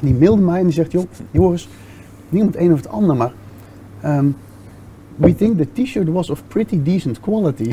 [0.00, 1.68] En die mailde mij en die zegt, joh, Joris,
[2.28, 3.32] niet om het een of het ander, maar...
[4.00, 4.26] ehm,
[5.16, 7.72] we think the t-shirt was of pretty decent quality.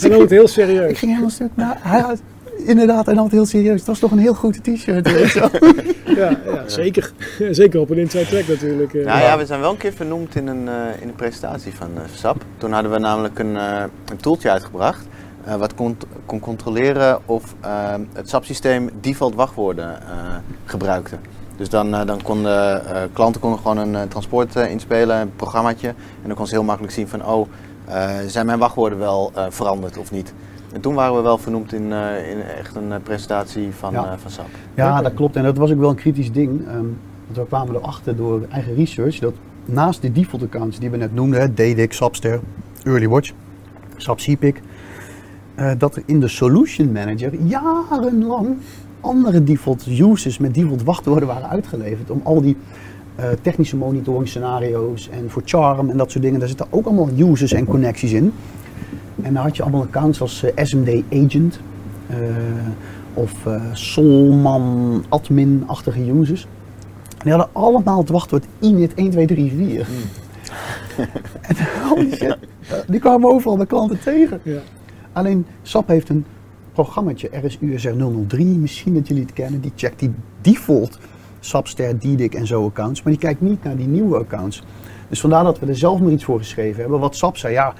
[0.00, 0.98] Ze nam het heel Ik serieus.
[0.98, 1.50] ging helemaal stuk.
[1.54, 2.20] Nou, hij had,
[2.66, 3.78] inderdaad, hij nam het heel serieus.
[3.78, 5.12] Het was toch een heel goed t-shirt.
[5.12, 5.50] weet je wel.
[6.16, 7.12] Ja, ja zeker.
[7.50, 8.94] Zeker op een inside track natuurlijk.
[8.94, 9.04] eh.
[9.06, 11.88] Nou ja, we zijn wel een keer vernoemd in een, eh, in een presentatie van
[11.96, 12.44] eh, SAP.
[12.58, 15.06] Toen hadden we namelijk een, eh, een toeltje uitgebracht.
[15.50, 17.70] Eh, wat kon, kon controleren of eh,
[18.12, 20.08] het SAP-systeem default wachtwoorden eh,
[20.64, 21.16] gebruikte.
[21.56, 25.88] Dus dan, eh, dan konden eh, klanten konden gewoon een transport eh, inspelen, een programmaatje.
[25.88, 27.46] En dan kon ze heel makkelijk zien van, oh,
[27.84, 30.32] eh, zijn mijn wachtwoorden wel eh, veranderd of niet?
[30.72, 34.04] En toen waren we wel vernoemd in, eh, in echt een presentatie van, Ja.
[34.04, 34.46] eh, van SAP.
[34.74, 35.36] Ja, dat klopt.
[35.36, 36.66] En dat was ook wel een kritisch ding.
[36.68, 36.74] ehm,
[37.26, 39.32] want we kwamen erachter door eigen research dat
[39.64, 42.40] naast de default accounts die we net noemden, hè, DDIC, Sapster,
[42.84, 43.32] Earlywatch,
[43.96, 44.60] SAP CPIC,
[45.60, 48.56] eh, dat er in de Solution Manager jarenlang
[49.00, 52.56] andere default uses met default wachtwoorden waren uitgeleverd om al die
[53.14, 56.38] eh, technische monitoring scenario's en voor Charm en dat soort dingen.
[56.38, 58.32] Daar zitten ook allemaal users en connecties in.
[59.22, 61.60] En dan had je allemaal accounts als eh, SMD Agent
[63.14, 63.32] of
[63.72, 66.42] Solman admin-achtige users.
[67.08, 69.86] En die hadden allemaal het wachtwoord init 1, 2, 3, 4.
[71.42, 71.56] en
[71.88, 72.38] holy shit,
[72.86, 74.40] die kwamen overal bij klanten tegen.
[74.42, 74.60] Ja.
[75.12, 76.24] Alleen SAP heeft een
[76.72, 77.94] programmaatje, RSUSR
[78.28, 80.98] 003, misschien dat jullie het kennen, die checkt die default
[81.40, 84.62] SAPster, DDIC en zo accounts, maar die kijkt niet naar die nieuwe accounts.
[85.08, 87.00] Dus vandaar dat we er zelf maar iets voor geschreven hebben.
[87.00, 87.74] Wat SAP zei, ja,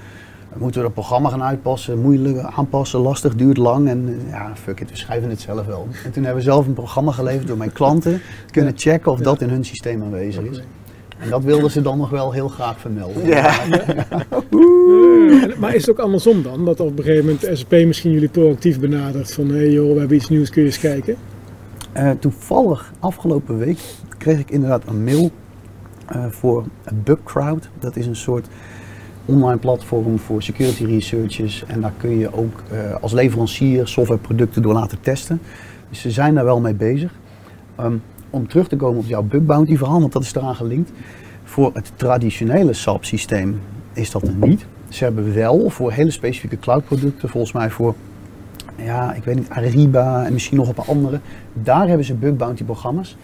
[0.56, 3.88] moeten we het programma gaan uitpassen, moeilijk aanpassen, lastig, duurt lang.
[3.88, 5.88] En eh, ja, fuck it, we schrijven het zelf wel.
[6.04, 9.20] En toen hebben we zelf een programma geleverd door mijn klanten te kunnen checken of
[9.20, 10.62] dat in hun systeem aanwezig is.
[11.20, 13.26] En dat wilden ze dan nog wel heel graag vermelden.
[13.26, 13.54] Ja.
[15.60, 16.64] Maar is het ook andersom dan?
[16.64, 19.92] Dat op een gegeven moment de SAP misschien jullie proactief benadert van hé hey joh,
[19.92, 21.16] we hebben iets nieuws, kun je eens kijken?
[21.92, 23.78] Eh, toevallig afgelopen week
[24.18, 25.30] kreeg ik inderdaad een mail
[26.06, 27.68] eh, voor Bugcrowd.
[27.78, 28.46] Dat is een soort
[29.24, 31.64] online platform voor security researchers.
[31.66, 35.40] En daar kun je ook eh, als leverancier softwareproducten door laten testen.
[35.88, 37.12] Dus ze zijn daar wel mee bezig.
[37.76, 37.94] Ehm,
[38.30, 40.90] om terug te komen op jouw bug bounty verhaal, want dat is eraan gelinkt.
[41.44, 43.60] Voor het traditionele SAP systeem
[43.92, 44.66] is dat er niet.
[44.88, 47.94] Ze hebben wel voor hele specifieke cloud producten, volgens mij voor
[48.76, 51.20] ja, ik weet niet, Ariba en misschien nog een paar andere.
[51.52, 53.16] Daar hebben ze bug bounty programma's.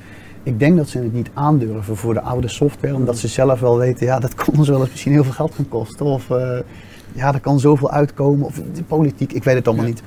[0.42, 3.78] Ik denk dat ze het niet aandurven voor de oude software, omdat ze zelf wel
[3.78, 6.06] weten, ja, dat kon ons wel eens misschien heel veel geld gaan kosten.
[6.06, 6.58] Of eh,
[7.12, 8.46] ja, er kan zoveel uitkomen.
[8.46, 10.02] Of de politiek, ik weet het allemaal niet.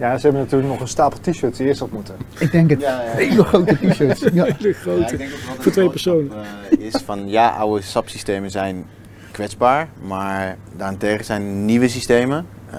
[0.00, 2.14] Ja, ze hebben natuurlijk nog een stapel t-shirts die eerst op moeten.
[2.38, 2.80] Ik denk het.
[2.80, 3.10] Ja, ja.
[3.10, 4.20] Hele grote t-shirts.
[4.32, 4.44] Ja.
[4.44, 5.00] Hele grote.
[5.00, 6.30] Ja, ik denk ook Voor twee personen.
[6.70, 8.86] eh, is van ja, oude SAP-systemen zijn
[9.30, 12.78] kwetsbaar, maar daarentegen zijn nieuwe systemen, eh,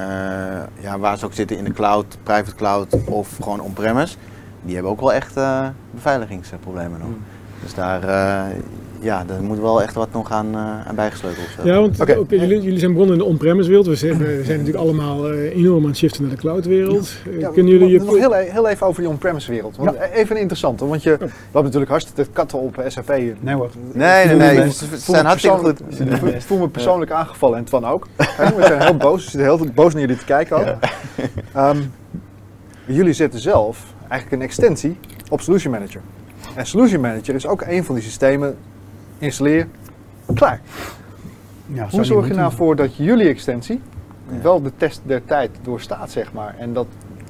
[0.79, 4.15] ja, waar ze ook zitten in de cloud, private cloud of gewoon on-premise,
[4.61, 7.09] die hebben ook wel echt eh, beveiligingsproblemen nog.
[7.63, 8.55] Dus daar, eh,
[9.01, 11.73] ja, daar moet wel echt wat nog aan, eh, aan bijgesleuteld worden.
[11.73, 13.87] Ja, want ook, jullie, jullie zijn begonnen in de on-premise wereld.
[13.87, 17.13] We zijn, we zijn natuurlijk allemaal eh, enorm aan het shiften naar de cloud wereld.
[17.25, 18.19] Eh, Ja, Kunnen jullie nog je...
[18.19, 19.77] heel, e- heel even over die on-premise wereld.
[19.77, 23.07] Want Even een interessante, want je, we hebben natuurlijk hartstikke katten op SAP.
[23.39, 23.69] Nee hoor.
[23.91, 25.79] Nee, nee, Voel nee, ze zijn hartstikke goed.
[26.33, 28.07] Ik voel me persoonlijk aangevallen en Twan ook.
[28.17, 30.77] We zijn heel boos, we zitten heel boos naar jullie te kijken ook.
[31.53, 31.77] Ehm,
[32.85, 34.97] jullie zetten zelf eigenlijk een extensie
[35.29, 36.01] op Solution Manager.
[36.55, 38.55] En Solution Manager is ook een van die systemen,
[39.21, 39.67] installeer,
[40.33, 40.61] klaar.
[41.67, 43.81] Ja, Hoe zorg je nou voor dat jullie extensie
[44.41, 46.55] wel de test der tijd doorstaat, zeg maar.
[46.57, 46.85] En dat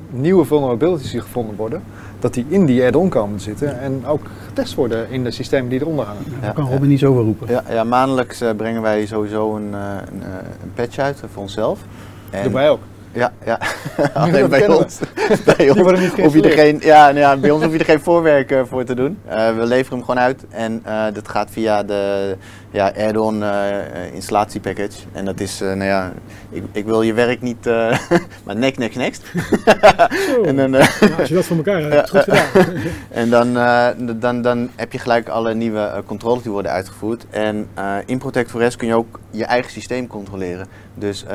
[0.09, 1.81] nieuwe vulnerabilities die gevonden worden,
[2.19, 5.69] dat die in die add-on komen te zitten en ook getest worden in de systemen
[5.69, 6.23] die eronder hangen.
[6.41, 7.49] Daar kan Robin niet over roepen.
[7.49, 9.79] Ja, ja, maandelijks eh, brengen wij sowieso een, eh,
[10.11, 10.29] een, eh,
[10.63, 11.79] een patch uit voor onszelf.
[12.29, 12.79] En- Doen wij ook.
[13.13, 13.59] Ja, ja.
[14.13, 14.99] Alleen bij ons.
[15.57, 17.79] bij ons worden niet hoef je er geen, ja, nou ja, bij ons hoef je
[17.79, 19.17] er geen voorwerk eh, voor te doen.
[19.27, 22.35] Eh, we leveren hem gewoon uit en eh, dat gaat via de
[22.71, 23.43] ja, add-on
[24.13, 24.99] installatiepackage.
[25.11, 26.13] En dat is, nou ja,
[26.49, 27.65] ik, ik wil je werk niet,
[28.45, 29.23] maar next, next, next.
[30.43, 30.75] En dan,
[31.19, 32.45] als je dat voor elkaar hebt, goed gedaan.
[33.09, 33.53] En dan,
[34.19, 37.25] dan, dan heb je gelijk alle nieuwe controles die worden uitgevoerd.
[37.29, 37.67] En
[38.05, 40.67] in Protect for S kun je ook je eigen systeem controleren.
[40.95, 41.25] Dus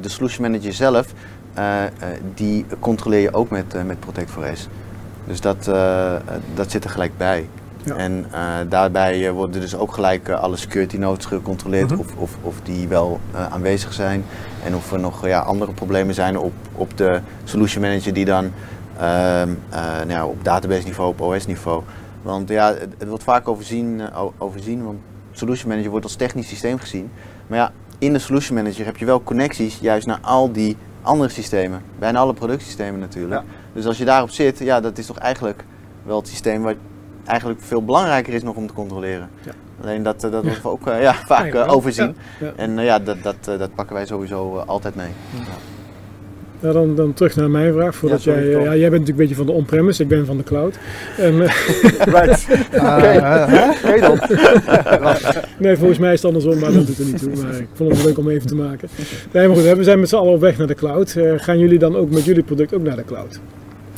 [0.00, 1.12] de solution manager zelf,
[1.54, 1.90] eh, eh,
[2.34, 4.68] die controleer je ook met, eh, met Protect for S.
[5.26, 5.64] Dus dat,
[6.54, 7.48] dat zit er gelijk bij.
[7.82, 7.94] Ja.
[7.94, 8.26] En
[8.68, 12.00] daarbij worden dus ook gelijk alle security nodes gecontroleerd Mhm.
[12.00, 14.24] of, of, of die wel aanwezig zijn.
[14.64, 18.52] En of er nog ja, andere problemen zijn op, op de solution manager die dan
[18.98, 21.82] ehm, eh, nou ja, op database niveau, op OS niveau.
[22.22, 24.02] Want ja, het, wordt vaak overzien,
[24.38, 24.98] overzien, want
[25.32, 27.10] solution manager wordt als technisch systeem gezien.
[27.46, 31.28] Maar ja, in de solution manager heb je wel connecties juist naar al die andere
[31.28, 31.82] systemen.
[31.98, 33.40] Bijna alle productsystemen natuurlijk.
[33.40, 33.46] Ja.
[33.72, 35.64] Dus als je daarop zit, ja, dat is toch eigenlijk
[36.02, 36.76] wel het systeem wat
[37.24, 39.30] eigenlijk veel belangrijker is nog om te controleren.
[39.44, 39.52] Ja.
[39.82, 42.16] Alleen dat, eh, dat wordt ook eh, ja, vaak eh, overzien.
[42.56, 45.10] En ja, dat, dat, dat pakken wij sowieso altijd mee.
[46.60, 47.94] Nou, dan, dan terug naar mijn vraag.
[47.94, 50.26] Voordat Ja, jij, eh, ja, jij bent natuurlijk een beetje van de on-premise, ik ben
[50.26, 50.78] van de cloud.
[51.18, 51.28] Eh,
[52.14, 52.46] Right.
[52.74, 54.18] Oké, Eh, Oké dan.
[55.58, 57.32] nee, volgens mij is het andersom, maar dat doet er niet toe.
[57.42, 58.88] Maar ik vond het leuk om even te maken.
[59.32, 61.16] Nee, maar goed, we zijn met z'n allen op weg naar de cloud.
[61.36, 63.40] Gaan jullie dan ook met jullie product ook naar de cloud?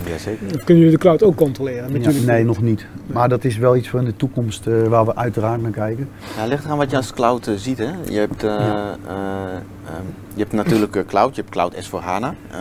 [0.08, 0.46] Jazeker.
[0.54, 2.86] Of kunnen jullie de cloud ook controleren met ja, jullie nee, nog niet.
[3.06, 6.08] Maar dat is wel iets voor in de toekomst eh, waar we uiteraard naar kijken.
[6.36, 7.78] Ja, ligt eraan wat je als cloud eh, ziet.
[7.78, 7.90] Hè?
[8.08, 8.96] Je, hebt, eh, Ja.
[9.06, 10.04] eh, ehm,
[10.34, 12.34] je hebt natuurlijk cloud, je hebt cloud S4HANA.
[12.50, 12.58] Eh,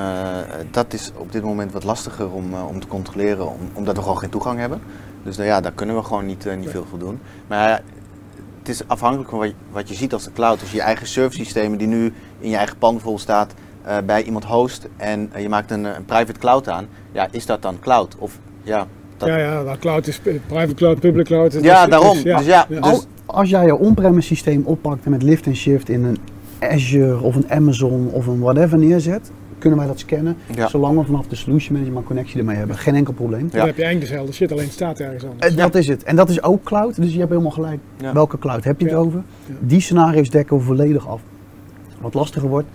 [0.72, 4.18] dat is op dit moment wat lastiger om, om te controleren, om- omdat we gewoon
[4.18, 4.82] geen toegang hebben.
[5.24, 6.74] Dus nou ja, daar kunnen we gewoon niet, eh, niet Nee.
[6.74, 7.20] veel voor doen.
[7.48, 7.82] Maar
[8.60, 10.60] het is afhankelijk van wat je, wat je ziet als de cloud.
[10.60, 13.54] Dus je eigen service systemen die nu in je eigen pan bijvoorbeeld staat
[13.88, 16.85] eh, bij iemand host en eh, je maakt een, eh, een private cloud aan.
[17.11, 18.15] Ja, is dat dan cloud?
[18.19, 21.53] Of ja, dat, Ja, ja, nou, cloud is private cloud, public cloud.
[21.61, 22.13] Ja, is- daarom.
[22.13, 22.65] dus Dus ja, ja.
[22.69, 26.17] dus- Al- als jij je on-premise systeem oppakt en met lift en shift in een
[26.59, 30.35] Azure of een Amazon of een whatever neerzet, kunnen wij dat scannen.
[30.55, 30.67] Ja.
[30.67, 32.77] Zolang we vanaf de solution manager maar connectie ermee hebben.
[32.77, 33.49] Geen enkel probleem.
[33.51, 35.51] Dan heb je eigenlijk dezelfde shit, alleen het staat ergens anders.
[35.51, 36.03] Eh, Dat is het.
[36.03, 37.79] En dat is ook cloud, dus je hebt helemaal gelijk.
[37.97, 38.13] Ja.
[38.13, 38.99] Welke cloud heb je het Ja.
[38.99, 39.23] over?
[39.45, 39.53] Ja.
[39.59, 41.21] Die scenario's dekken we volledig af.
[42.01, 42.67] Wat lastiger wordt,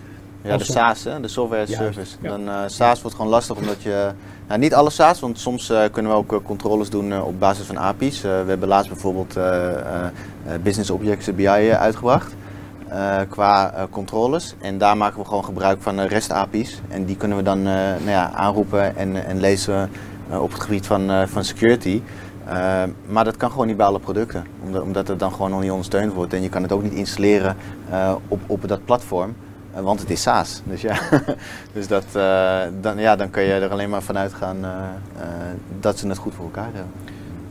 [0.43, 2.15] Ja, de SaaS, hè, de software as service.
[2.21, 2.29] ja.
[2.29, 4.11] Dan, eh, SaaS wordt gewoon lastig omdat je,
[4.47, 7.65] nou, niet alle SaaS, want soms eh, kunnen we ook eh, controles doen op basis
[7.65, 8.21] van API's.
[8.21, 9.37] We hebben laatst bijvoorbeeld
[10.63, 12.35] Business Objects BI uitgebracht
[13.29, 14.55] qua controles.
[14.61, 16.81] En daar maken we gewoon gebruik van eh, REST API's.
[16.89, 19.89] En die kunnen we dan nou ja, aanroepen en, en lezen
[20.29, 22.01] op het gebied van, van security.
[23.07, 25.71] Maar dat kan gewoon niet bij alle producten, omdat, omdat het dan gewoon nog niet
[25.71, 26.33] ondersteund wordt.
[26.33, 27.55] En je kan het ook niet installeren
[28.27, 29.35] op, op dat platform.
[29.73, 30.61] Eh, want het is SaaS.
[30.65, 30.99] Dus ja,
[31.73, 34.71] dus dat, eh, dan, ja, dan kun je er alleen maar vanuit gaan eh,
[35.79, 36.91] dat ze het goed voor elkaar hebben.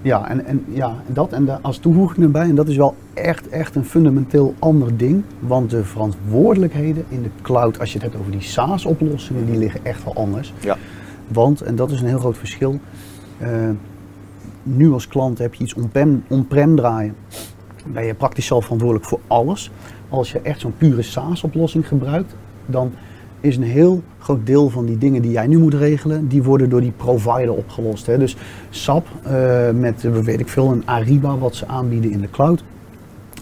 [0.02, 2.94] Ja, en, en, ja, en dat en da- als toevoeging erbij, en dat is wel
[3.14, 5.24] echt, echt een fundamenteel ander ding.
[5.38, 9.80] Want de verantwoordelijkheden in de cloud, als je het hebt over die SaaS-oplossingen, die liggen
[9.84, 10.52] echt wel anders.
[10.60, 10.76] Ja.
[11.28, 12.80] Want, en dat is een heel groot verschil,
[14.62, 17.14] nu als klant heb je iets on-prem, on-prem draaien.
[17.86, 19.70] Ben je praktisch zelf verantwoordelijk voor alles.
[20.12, 22.34] Als je echt zo'n pure SaaS-oplossing gebruikt,
[22.66, 22.92] dan
[23.40, 26.68] is een heel groot deel van die dingen die jij nu moet regelen, die worden
[26.68, 28.06] door die provider opgelost.
[28.06, 28.18] Hè.
[28.18, 28.36] Dus
[28.70, 32.64] SAP eh, met, eh, weet ik veel, een Ariba wat ze aanbieden in de cloud.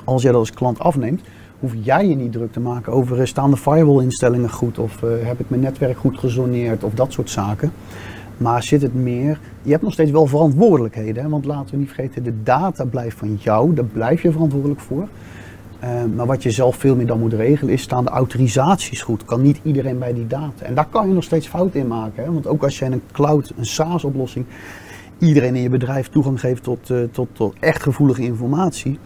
[0.05, 1.21] Als jij dat als klant afneemt,
[1.61, 5.01] hoef jij je niet druk te maken over eh, staan de firewall instellingen goed of
[5.01, 7.73] heb ik mijn netwerk goed gezoneerd of dat soort zaken.
[8.37, 11.93] Maar zit het meer, je hebt nog steeds wel verantwoordelijkheden, hè, want laten we niet
[11.93, 15.09] vergeten, de data blijft van jou, daar blijf je verantwoordelijk voor.
[15.81, 19.25] Eh, maar wat je zelf veel meer dan moet regelen is, staan de autorisaties goed?
[19.25, 20.65] Kan niet iedereen bij die data?
[20.65, 22.25] En daar kan je nog steeds fout in maken.
[22.25, 22.33] Hè?
[22.33, 24.47] Want ook als je in een cloud, een SaaS-oplossing,
[25.19, 28.99] iedereen in je bedrijf toegang geeft tot, eh, tot, tot echt gevoelige informatie,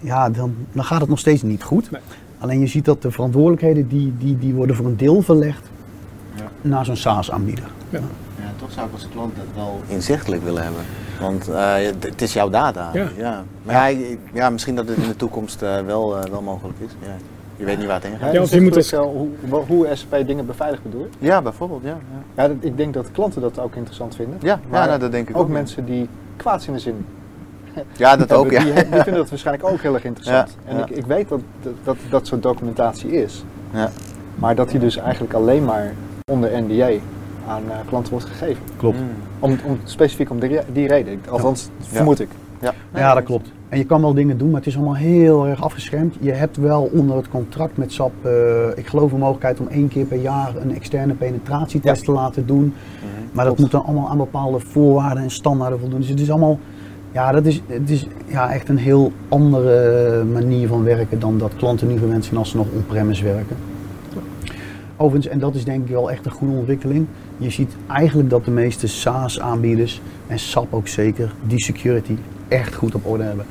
[0.00, 1.90] ja, dan, dan gaat het nog steeds niet goed.
[1.90, 2.00] Nee.
[2.38, 5.70] Alleen je ziet dat de verantwoordelijkheden, die, die, die worden voor een deel verlegd
[6.36, 6.50] Ja.
[6.60, 7.64] naar zo'n SaaS-aanbieder.
[7.90, 8.00] Ja,
[8.56, 10.82] toch zou ik als klant dat wel inzichtelijk willen hebben.
[11.20, 12.90] Want eh, het- is jouw data.
[13.16, 13.44] Ja.
[13.62, 13.98] Maar ja,
[14.32, 16.90] ja, misschien dat het in de toekomst eh, wel, eh, wel mogelijk is.
[17.00, 17.14] Ja.
[17.56, 18.32] Je weet niet waar het heen gaat.
[18.32, 19.28] Ja, of je moet dus hoe,
[19.66, 21.26] hoe SAP dingen beveiligd bedoel je?
[21.26, 21.82] Ja, bijvoorbeeld.
[21.82, 22.42] Ja, ja.
[22.42, 24.38] Ja, dat- ik denk dat klanten dat ook interessant vinden.
[24.42, 25.42] ja, Maar ja nou, dat denk ik ook.
[25.42, 27.06] Ook mensen die kwaadzinnige zin
[27.96, 28.50] Ja, dat ook.
[28.50, 28.60] Ja.
[28.64, 30.56] die, die vinden dat waarschijnlijk ook heel erg interessant.
[30.64, 30.82] Ja, en ja.
[30.86, 33.44] Ik, ik weet dat, dat, dat dat soort documentatie is.
[33.72, 33.90] Ja.
[34.34, 35.92] Maar dat die dus eigenlijk alleen maar
[36.30, 36.88] onder NDA
[37.46, 38.62] aan eh, klanten wordt gegeven.
[38.76, 38.98] Klopt.
[38.98, 39.06] Mm.
[39.38, 41.20] Om, om, specifiek om die, die reden.
[41.28, 42.28] Althans, vermoed ik.
[42.60, 42.74] Ja.
[42.94, 43.52] Ja, dat klopt.
[43.68, 46.14] En je kan wel dingen doen, maar het is allemaal heel erg afgeschermd.
[46.20, 48.32] Je hebt wel onder het contract met SAP, eh,
[48.74, 52.74] ik geloof een mogelijkheid om één keer per jaar een externe penetratietest te laten doen.
[53.32, 53.60] Maar dat Klopt.
[53.60, 56.00] moet dan allemaal aan bepaalde voorwaarden en standaarden voldoen.
[56.00, 56.58] Dus het is allemaal,
[57.12, 61.56] ja, dat is, het is ja, echt een heel andere manier van werken dan dat
[61.56, 63.56] klanten nu gewend zijn als ze nog on-premise werken.
[64.96, 67.06] Overigens, en dat is denk ik wel echt een goede ontwikkeling.
[67.38, 72.16] Je ziet eigenlijk dat de meeste SaaS-aanbieders, en SAP ook zeker, die security
[72.48, 73.46] echt goed op orde hebben.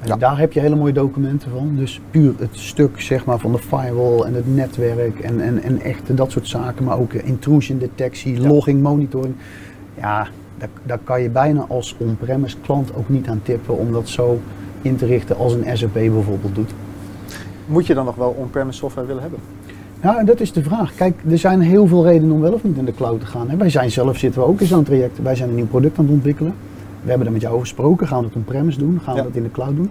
[0.00, 0.16] En Ja.
[0.16, 1.72] daar heb je hele mooie documenten van.
[1.76, 5.80] Dus puur het stuk zeg maar, van de firewall en het netwerk en, en, en
[5.80, 6.84] echt dat soort zaken.
[6.84, 8.48] Maar ook intrusion detectie, Ja.
[8.48, 9.34] logging, monitoring.
[9.98, 10.28] Ja,
[10.58, 14.40] daar, daar kan je bijna als on-premise klant ook niet aan tippen om dat zo
[14.82, 16.70] in te richten als een SAP bijvoorbeeld doet.
[17.66, 19.40] Moet je dan nog wel on-premise software willen hebben?
[20.02, 20.94] Ja, en dat is de vraag.
[20.94, 23.50] Kijk, er zijn heel veel redenen om wel of niet in de cloud te gaan.
[23.50, 23.56] Hè.
[23.56, 25.22] Wij zijn zelf zitten we ook in zo'n traject.
[25.22, 26.54] Wij zijn een nieuw product aan het ontwikkelen.
[27.02, 28.06] We hebben er met jou over gesproken.
[28.08, 29.00] Gaan we het on-premise doen?
[29.02, 29.26] Gaan we Ja.
[29.26, 29.90] dat in de cloud doen?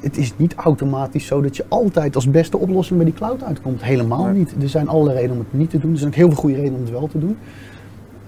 [0.00, 3.82] Het is niet automatisch zo dat je altijd als beste oplossing bij die cloud uitkomt.
[3.82, 4.54] Helemaal niet.
[4.62, 5.92] Er zijn allerlei redenen om het niet te doen.
[5.92, 7.36] Er zijn ook heel veel goede redenen om het wel te doen.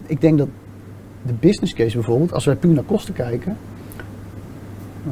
[0.07, 0.49] Ik denk dat
[1.27, 3.57] de business case bijvoorbeeld, als wij puur naar kosten kijken,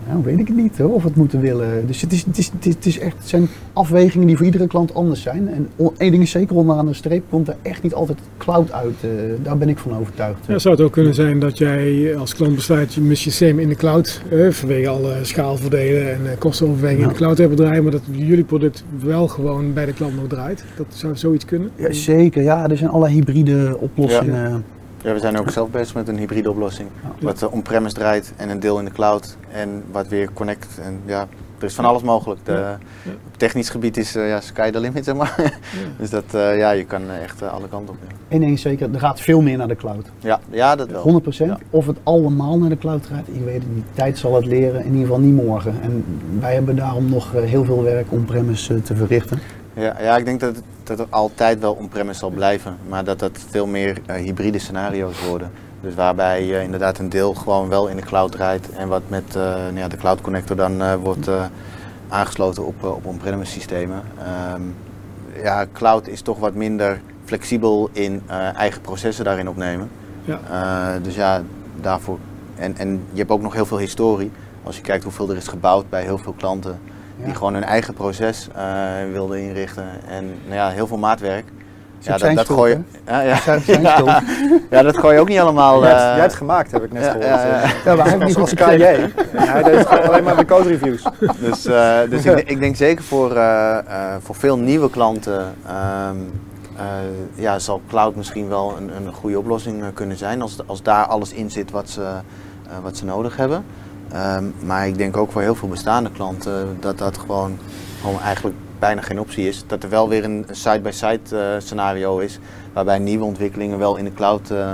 [0.08, 1.86] nou, weet ik het niet hoor, of we het moeten willen.
[1.86, 4.46] Dus het, is, het, is, het, is, het is echt, het zijn afwegingen die voor
[4.46, 5.48] iedere klant anders zijn.
[5.48, 8.94] En één ding is zeker, onderaan de streep komt er echt niet altijd cloud uit.
[9.00, 9.10] eh,
[9.42, 10.46] daar ben ik van overtuigd.
[10.46, 13.68] Ja, zou het ook kunnen zijn dat jij als klant besluit je je systeem in
[13.68, 17.92] de cloud, eh, vanwege alle schaalvoordelen en eh, kostenoverwegingen in de cloud hebben draaien, maar
[17.92, 20.64] dat jullie product wel gewoon bij de klant nog draait.
[20.76, 21.70] Dat zou zoiets kunnen.
[21.76, 24.50] Ja, zeker, ja, er zijn allerlei hybride oplossingen.
[24.50, 24.62] Ja,
[25.12, 26.88] we zijn ook zelf bezig met een hybride oplossing.
[27.02, 27.26] Ja.
[27.26, 29.36] Wat on-premise draait en een deel in de cloud.
[29.50, 30.78] En wat weer connect.
[30.82, 31.28] En ja,
[31.58, 32.40] er is van alles mogelijk.
[32.44, 32.78] De, Ja.
[33.26, 35.58] Op technisch gebied is eh, ja, sky the limit, zeg maar.
[35.98, 38.00] dus dat, eh, ja, je kan eh, echt alle kanten op.
[38.28, 40.06] Ja, ding is zeker, er gaat veel meer naar de cloud.
[40.18, 41.22] ja, ja dat wel.
[41.22, 41.26] 100%.
[41.36, 41.58] Ja.
[41.70, 43.84] Of het allemaal naar de cloud gaat, ik weet het niet.
[43.92, 45.74] Tijd zal het leren, in ieder geval niet morgen.
[45.82, 46.04] En
[46.40, 49.38] wij hebben daarom nog heel veel werk on-premise te verrichten.
[49.74, 52.76] Ja, ja, ik denk dat het, dat het altijd wel on-premise zal blijven.
[52.88, 55.50] Maar dat dat veel meer eh, hybride scenario's worden.
[55.80, 58.70] Dus waarbij je inderdaad een deel gewoon wel in de cloud draait.
[58.70, 61.28] En wat met eh, nou ja, de cloud connector dan eh, wordt
[62.08, 64.02] aangesloten op, op on-premise systemen.
[64.18, 64.62] Ehm,
[65.42, 68.22] ja, cloud is toch wat minder flexibel in
[68.56, 69.90] eigen processen daarin opnemen.
[70.24, 70.98] Ja.
[70.98, 71.42] Dus ja,
[71.80, 72.18] daarvoor.
[72.56, 74.30] En, en je hebt ook nog heel veel historie.
[74.62, 76.78] Als je kijkt hoeveel er is gebouwd bij heel veel klanten
[77.16, 77.24] Ja.
[77.24, 78.64] die gewoon hun eigen proces eh,
[79.12, 79.84] wilden inrichten.
[80.08, 81.44] En nou ja, heel veel maatwerk.
[82.12, 82.78] Ook zijn schuld, gooi je.
[83.06, 83.38] Ja, ja.
[83.80, 84.22] Ja.
[84.70, 85.80] Ja, dat gooi je ook niet allemaal.
[85.80, 87.26] jij, hebt, eh, jij hebt het gemaakt, heb ik net ja, gehoord.
[87.26, 87.72] ja, ja.
[87.84, 89.10] Ja, maar niet Zoals KJ.
[89.34, 91.02] hij deed gewoon alleen maar de code reviews.
[91.40, 93.42] Dus, eh, dus ik, ik denk zeker voor,
[94.22, 96.16] voor veel nieuwe klanten ehm,
[96.76, 96.84] eh,
[97.34, 100.42] ja, zal cloud misschien wel een, een goede oplossing kunnen zijn.
[100.42, 102.06] Als, als daar alles in zit wat ze,
[102.82, 103.64] wat ze nodig hebben.
[104.12, 107.58] Ehm, maar ik denk ook voor heel veel bestaande klanten dat dat gewoon,
[108.00, 109.64] gewoon eigenlijk bijna geen optie is.
[109.66, 112.38] Dat er wel weer een side-by-side eh, scenario is.
[112.72, 114.72] Waarbij nieuwe ontwikkelingen wel in de cloud eh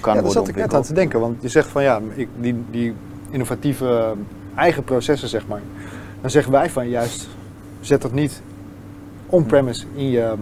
[0.00, 0.86] kan Ja, daar worden zat ik net aan ontwikkeld.
[0.86, 1.20] te denken.
[1.20, 2.94] Want je zegt van ja, ik, die, die
[3.30, 5.60] innovatieve eh, eigen processen zeg maar.
[6.20, 7.28] Dan zeggen wij van juist,
[7.80, 8.42] zet dat niet
[9.26, 10.34] on-premise in je,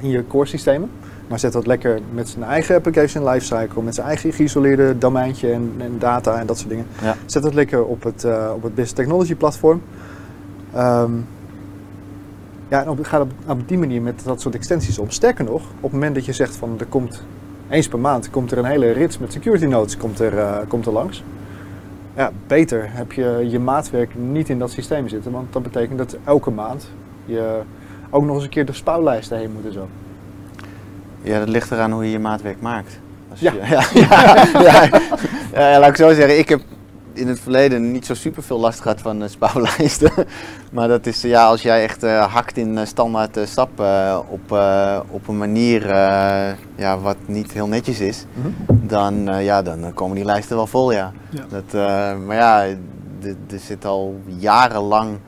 [0.00, 0.90] in je core systemen.
[1.32, 5.74] Maar zet dat lekker met zijn eigen application lifecycle, met zijn eigen geïsoleerde domeintje en,
[5.78, 6.86] en data en dat soort dingen.
[7.02, 7.16] Ja.
[7.26, 9.82] Zet dat lekker op het, eh, op het Business Technology platform.
[10.72, 11.12] Ehm,
[12.68, 15.10] ja, en op, ga op, op die manier met dat soort extensies om.
[15.10, 17.22] Sterker nog, op het moment dat je zegt van er komt
[17.68, 20.86] eens per maand komt er een hele rits met security notes komt er, eh, komt
[20.86, 21.24] er langs.
[22.16, 26.16] Ja, beter heb je je maatwerk niet in dat systeem zitten, want dat betekent dat
[26.24, 26.90] elke maand
[27.24, 27.60] je
[28.10, 29.88] ook nog eens een keer de spouwlijsten heen moet en zo.
[31.22, 32.98] Ja, dat ligt eraan hoe je je maatwerk maakt.
[33.30, 33.52] Als Ja.
[33.52, 33.82] je- ja,
[34.60, 34.88] ja,
[35.54, 36.38] ja, ja, laat ik zo zeggen.
[36.38, 36.60] Ik heb
[37.14, 40.10] in het verleden niet zo super veel last gehad van uh, spouwlijsten.
[40.72, 44.58] maar dat is, ja, als jij echt eh, hakt in eh, standaard eh, stappen op,
[45.10, 45.86] op een manier
[46.76, 48.24] ja, wat niet heel netjes is,
[48.66, 51.12] dan, eh, ja, dan komen die lijsten wel vol, ja.
[51.30, 51.42] Ja.
[51.48, 51.72] Dat,
[52.26, 52.62] maar ja,
[53.22, 55.18] er zit al jarenlang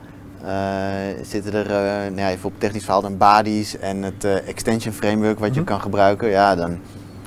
[1.21, 4.93] zitten er, eh, nou ja, even op technisch verhaal, dan bodies en het eh, extension
[4.93, 5.69] framework wat je Mhm.
[5.69, 6.29] kan gebruiken.
[6.29, 6.79] Ja, dan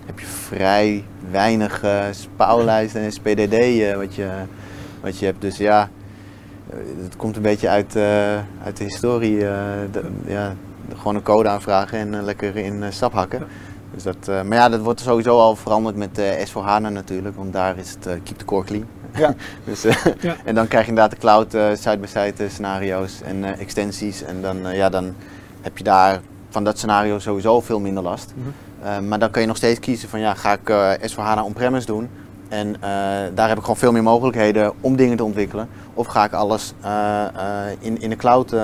[0.06, 4.28] heb je vrij weinig eh spouwlijsten en SPDD eh, wat, je,
[5.00, 5.40] wat je hebt.
[5.40, 5.88] Dus ja,
[6.70, 9.46] eh, het komt een beetje uit, eh, uit de historie.
[9.46, 9.54] eh,
[9.92, 10.54] de- ja,
[10.96, 13.46] gewoon een code aanvragen en eh, lekker in eh, stap hakken.
[13.94, 17.52] Dus dat, eh, maar ja, dat wordt sowieso al veranderd met eh S4HANA natuurlijk, want
[17.52, 18.84] daar is het eh, keep the core clean.
[19.18, 19.34] Ja.
[19.64, 20.36] dus, eh, Ja.
[20.44, 24.22] En dan krijg je inderdaad de cloud eh, side-by-side eh, scenario's en eh, extensies.
[24.22, 25.14] En dan, eh, ja, dan
[25.60, 28.32] heb je daar van dat scenario sowieso veel minder last.
[28.36, 28.48] Mhm.
[28.88, 31.86] Eh, maar dan kun je nog steeds kiezen van ja, ga ik eh S4HANA on-premise
[31.86, 32.08] doen?
[32.48, 32.80] En eh,
[33.34, 35.68] daar heb ik gewoon veel meer mogelijkheden om dingen te ontwikkelen.
[35.94, 37.30] Of ga ik alles eh, eh,
[37.78, 38.60] in, in de cloud eh,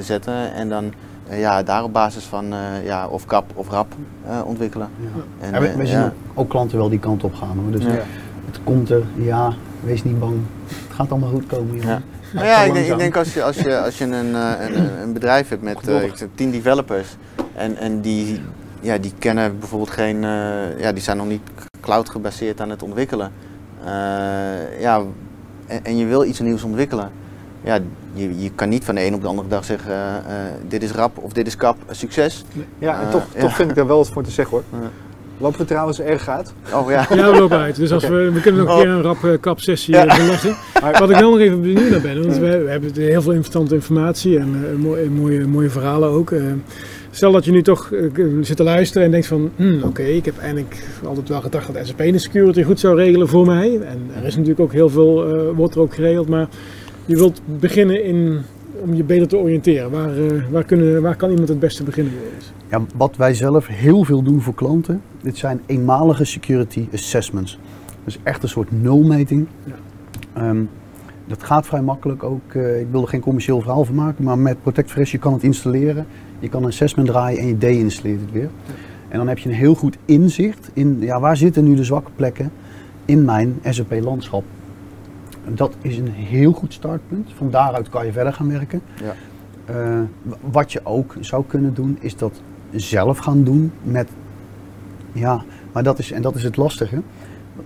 [0.00, 0.92] zetten en dan
[1.30, 3.86] ja, daar op basis van eh, ja, of kap of rap
[4.26, 4.88] eh, ontwikkelen.
[4.98, 5.46] Ja.
[5.46, 6.04] En, Ja, we, we zien ja.
[6.04, 7.58] ook, ook klanten wel die kant op gaan.
[7.62, 7.70] Hoor.
[7.70, 7.90] Dus Ja.
[8.46, 9.52] het komt er, ja,
[9.84, 10.34] wees niet bang.
[10.66, 11.76] Het gaat allemaal goed komen.
[11.76, 11.88] jongen.
[11.88, 12.02] Ja.
[12.34, 14.52] Maar Nou ja, ik denk, ik denk als je, als je, als je een, eh,
[14.68, 17.16] een, een bedrijf hebt met eh, zeg, tien developers
[17.54, 18.40] en, en die,
[18.80, 21.42] ja, die kennen bijvoorbeeld geen, eh, ja, die zijn nog niet
[21.80, 23.32] cloud gebaseerd aan het ontwikkelen.
[23.84, 25.02] Eh, ja,
[25.66, 27.10] en, en je wil iets nieuws ontwikkelen.
[27.64, 27.78] Ja,
[28.12, 30.82] je, je kan niet van de een op de andere dag zeggen, eh, eh, dit
[30.82, 32.44] is rap of dit is kap, eh, succes.
[32.78, 33.40] Ja, en Eh, toch, ja.
[33.40, 34.80] toch vind ik daar wel wat voor te zeggen hoor.
[35.42, 36.52] Lopen we trouwens erg uit?
[36.74, 37.06] Oh ja.
[37.14, 37.76] Ja, we lopen uit.
[37.76, 38.80] Dus als we, we kunnen nog een Oh.
[38.82, 40.06] keer een rap eh, kap sessie Ja.
[40.06, 40.42] eh.
[41.00, 43.74] Wat ik wel nog even benieuwd naar ben, want we, we hebben heel veel interessante
[43.74, 46.32] informatie en eh, mooie, mooie, mooie verhalen ook.
[47.10, 47.92] Stel dat je nu toch
[48.40, 51.86] zit te luisteren en denkt van, hmm, oké, ik heb eigenlijk altijd wel gedacht dat
[51.86, 53.80] SAP de security goed zou regelen voor mij.
[53.80, 56.48] En er is natuurlijk ook heel veel, eh, wordt er ook geregeld, maar
[57.06, 58.38] je wilt beginnen in,
[58.80, 59.90] om je beter te oriënteren.
[59.90, 62.12] Waar, eh, waar, kunnen, waar kan iemand het beste beginnen?
[62.72, 67.58] Ja, wat wij zelf heel veel doen voor klanten, dit zijn eenmalige security assessments.
[68.04, 69.46] Dus echt een soort nulmeting.
[69.64, 69.74] Ja.
[70.32, 70.62] Ehm,
[71.26, 72.52] dat gaat vrij makkelijk ook.
[72.52, 75.32] eh, ik wil er geen commercieel verhaal van maken, maar met Protect Fresh je kan
[75.32, 76.06] het installeren.
[76.38, 78.50] Je kan een assessment draaien en je deinstalleert het weer.
[79.08, 82.10] En dan heb je een heel goed inzicht in ja, waar zitten nu de zwakke
[82.16, 82.52] plekken
[83.04, 84.44] in mijn SAP-landschap.
[85.48, 87.30] Dat is een heel goed startpunt.
[87.36, 88.82] Van daaruit kan je verder gaan werken.
[89.02, 89.14] Ja.
[89.64, 90.00] Eh,
[90.50, 92.40] wat je ook zou kunnen doen, is dat
[92.72, 94.08] zelf gaan doen met.
[95.12, 95.42] Ja,
[95.72, 97.02] maar dat is, en dat is het lastige.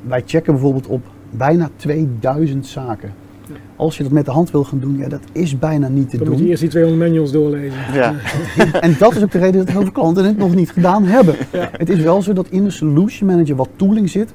[0.02, 3.12] Wij checken bijvoorbeeld op bijna 2000 zaken.
[3.48, 3.54] Ja.
[3.76, 6.16] Als je dat met de hand wil gaan doen, ja, dat is bijna niet te
[6.16, 6.50] Dan moet je doen.
[6.50, 7.78] eerst die 200 manuals doorlezen.
[7.92, 8.14] Ja.
[8.80, 11.34] En dat is ook de reden dat heel veel klanten het nog niet gedaan hebben.
[11.52, 11.68] Ja.
[11.72, 14.34] Het is wel zo dat in de solution manager wat tooling zit.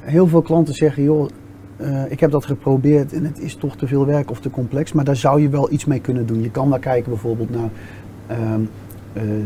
[0.00, 1.28] Heel veel klanten zeggen, joh,
[1.76, 4.92] eh, ik heb dat geprobeerd en het is toch te veel werk of te complex.
[4.92, 6.42] Maar daar zou je wel iets mee kunnen doen.
[6.42, 7.70] Je kan daar kijken bijvoorbeeld naar
[8.26, 8.56] ehm, eh,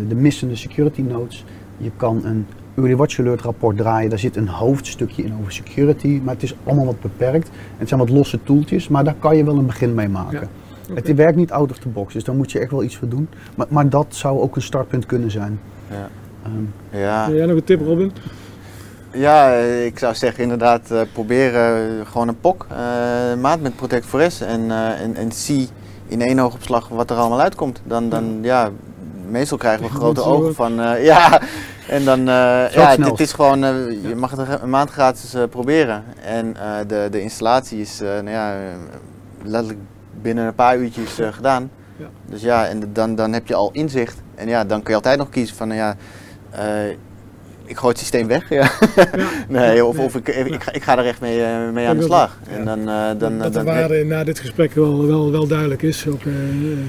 [0.09, 1.45] de missende security notes.
[1.77, 2.47] Je kan een
[2.77, 4.11] Early Watch Alert rapport draaien.
[4.11, 6.21] Daar zit een hoofdstukje in over security.
[6.25, 7.51] Maar het is allemaal wat beperkt.
[7.77, 10.49] Het zijn wat losse toeltjes, maar daar kan je wel een begin mee maken.
[10.89, 10.95] Ja.
[10.95, 13.09] Het werkt niet out of the box, dus daar moet je echt wel iets voor
[13.09, 13.29] doen.
[13.55, 15.61] Maar, maar dat zou ook een startpunt kunnen zijn.
[15.91, 16.09] Ja.
[16.43, 17.25] Ehm, Ja.
[17.25, 18.13] Heb jij nog een tip, Robin?
[19.13, 21.73] Ja, eh, ik zou zeggen inderdaad, eh, probeer eh,
[22.05, 22.77] gewoon een POC, eh
[23.41, 25.69] maat met Protect Forest en, eh, en, en zie
[26.07, 27.83] in één oogopslag wat er allemaal uitkomt.
[27.85, 28.71] Dan, dan ja,
[29.33, 31.41] meestal krijgen we grote ogen van, eh, ja,
[31.89, 36.05] en dan, eh, ja, het is gewoon, eh, je mag het een maand gratis proberen.
[36.25, 36.57] En
[36.87, 38.57] de, de installatie is, nou ja,
[39.43, 39.81] letterlijk
[40.23, 41.71] binnen een paar uurtjes gedaan.
[41.97, 42.07] Ja.
[42.27, 44.23] Dus ja, en dan, dan heb je al inzicht.
[44.35, 45.97] En ja, dan kun je altijd nog kiezen van, nou ja,
[47.65, 48.49] ik gooi het systeem weg.
[48.49, 48.71] Ja.
[48.95, 49.29] Ja.
[49.49, 52.39] nee, of, of ik, ik, ga, ik ga er echt mee, mee aan de slag.
[52.49, 56.07] En dan, eh, dan, dat de waarde na dit gesprek wel, wel, wel duidelijk is.
[56.09, 56.21] Ook,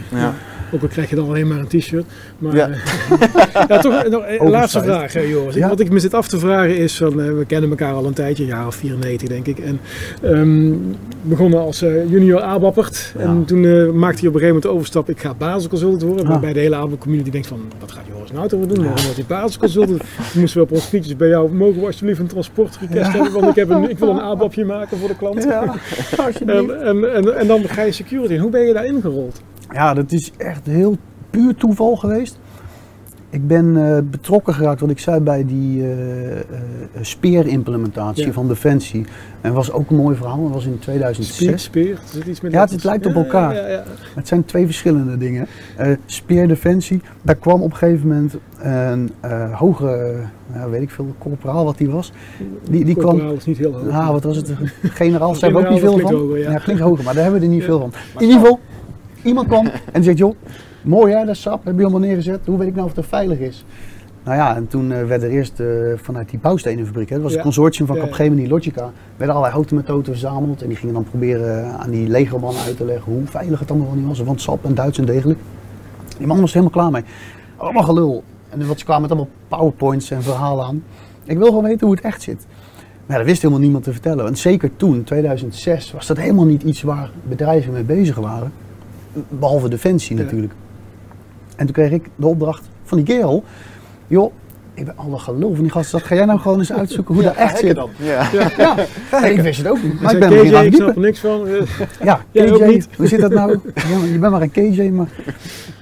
[0.10, 0.34] Ja.
[0.74, 2.06] Ook al krijg je dan alleen maar een t-shirt.
[2.38, 2.68] Maar Ja.
[2.68, 2.78] ja.
[3.68, 5.56] ja, toch nog een laatste vraag, hè, Joris.
[5.56, 5.70] Ja.
[5.70, 8.14] Wat ik me zit af te vragen is, van, eh, we kennen elkaar al een
[8.14, 9.60] tijdje, een jaar of 94 denk ik.
[9.60, 9.80] En
[10.22, 10.72] ehm,
[11.22, 13.14] begonnen als eh, junior ABAPPert.
[13.18, 13.24] Ja.
[13.24, 16.26] En toen eh, maakte hij op een gegeven moment de overstap, ik ga basisconsultant worden.
[16.26, 16.32] Ah.
[16.32, 18.78] Waarbij de hele ABAP community denkt van, wat gaat Joris nou toch doen?
[18.84, 20.02] Waarom wordt hij basisconsultant?
[20.32, 23.32] Toen moesten we op ons fietsjes bij jou, mogen we alsjeblieft een transportrequest hebben?
[23.32, 25.48] Want ik, heb een, ik wil een ABAPje maken voor de klant.
[26.46, 28.38] En, en, en, en dan ga je security.
[28.38, 29.42] Hoe ben je daarin gerold?
[29.72, 30.98] Ja, dat is echt heel
[31.30, 32.40] puur toeval geweest.
[33.30, 36.44] Ik ben eh, betrokken geraakt, wat ik zei, bij die eh, eh,
[37.02, 38.32] speerimplementatie Ja.
[38.32, 39.06] van Defensie.
[39.42, 40.44] En was ook een mooi verhaal.
[40.44, 41.36] Dat was in 2006.
[41.46, 42.00] Speer, speer.
[42.06, 43.56] Zit iets met Ja, het lijkt op elkaar.
[43.56, 43.84] Ja, ja,
[44.16, 45.48] Het zijn twee verschillende dingen.
[45.78, 49.12] Eh speerdefensie, daar kwam op een gegeven moment een
[49.54, 50.16] hoge,
[50.54, 52.12] ja, weet ik veel, corporaal wat die was.
[52.70, 53.90] Die- die kwam- Corporaal is niet heel hoog.
[53.90, 54.54] Ah, wat was het?
[54.82, 56.14] Generaal, zijn we ook niet veel van.
[56.14, 56.58] hoger, ja.
[56.58, 57.94] klinkt hoger, maar daar hebben we er niet veel van.
[58.18, 58.60] In ieder geval,
[59.24, 60.36] iemand kwam en zegt, joh,
[60.84, 62.40] mooi hè, dat sap, heb je allemaal neergezet.
[62.46, 63.66] Hoe weet ik nou of dat veilig is?
[64.24, 67.32] Nou ja, en toen eh, werd er eerst eh, vanuit die bouwstenenfabriek, hè, dat was
[67.32, 67.38] Ja.
[67.38, 68.02] een consortium van Ja.
[68.04, 70.62] Capgemini Logica, werden allerlei houten methoden verzameld.
[70.62, 73.88] En die gingen dan proberen aan die legermannen uit te leggen hoe veilig het allemaal
[73.88, 74.20] wel niet was.
[74.20, 75.40] Want sap en Duits en degelijk.
[76.18, 77.04] Die man was er helemaal klaar mee.
[77.58, 78.24] Allemaal gelul.
[78.50, 80.84] En wat ze kwamen met allemaal powerpoints en verhalen aan.
[81.24, 82.46] Ik wil gewoon weten hoe het echt zit.
[83.06, 84.28] Maar ja, dat wist helemaal niemand te vertellen.
[84.28, 88.52] En zeker toen, 2006, was dat helemaal niet iets waar bedrijven mee bezig waren.
[89.30, 90.24] Behalve Defensie Ja.
[90.24, 90.54] natuurlijk.
[91.56, 93.44] En toen kreeg ik de opdracht van die kerel.
[94.08, 94.34] Joh,
[94.74, 96.02] ik ben alle geloof van die gasten.
[96.02, 97.76] Ga jij nou gewoon eens uitzoeken hoe dat echt zit?
[97.76, 97.90] dan.
[97.98, 98.28] Ja.
[99.12, 100.02] Ja, ik wist het ook niet.
[100.02, 101.48] Maar ik ben KJ, ik snap er niks van.
[101.48, 101.54] Eh,
[102.04, 102.88] Ja, Jij KJ, niet?
[102.98, 103.60] hoe zit dat nou?
[104.12, 105.08] Je bent maar een KJ, maar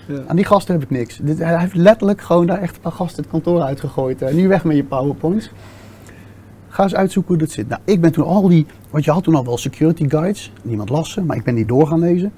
[0.07, 0.19] Ja.
[0.27, 1.19] aan die gasten heb ik niks.
[1.23, 4.21] Dit, hij heeft letterlijk gewoon daar echt een paar gasten het kantoor uitgegooid.
[4.21, 5.51] En nu weg met je powerpoints.
[6.67, 7.67] Ga eens uitzoeken hoe dat zit.
[7.69, 10.89] Nou, ik ben toen al die, want je had toen al wel security guides, niemand
[10.89, 12.31] las ze, maar ik ben die door gaan lezen.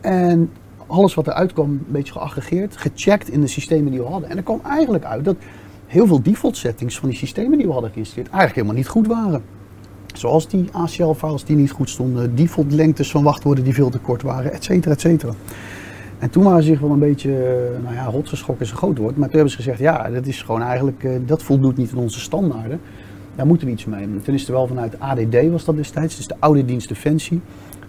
[0.00, 0.50] En
[0.86, 4.30] alles wat eruit kwam, een beetje geaggregeerd, gecheckt in de systemen die we hadden.
[4.30, 5.36] En er kwam eigenlijk uit dat
[5.86, 9.06] heel veel default settings van die systemen die we hadden geïnstalleerd eigenlijk helemaal niet goed
[9.06, 9.42] waren.
[10.14, 14.22] Zoals die ACL-files die niet goed stonden, default lengtes van wachtwoorden die veel te kort
[14.22, 15.32] waren, et cetera, et cetera.
[16.18, 17.30] En toen waren ze zich wel een beetje,
[17.82, 20.42] nou ja, rotsenschok is een groot woord, maar toen hebben ze gezegd, ja, dat is
[20.42, 22.80] gewoon eigenlijk, eh, dat voldoet niet aan onze standaarden.
[23.34, 24.02] Daar moeten we iets mee.
[24.02, 27.40] En toen is er wel vanuit ADD was dat destijds, dus de Oude Dienst Defensie.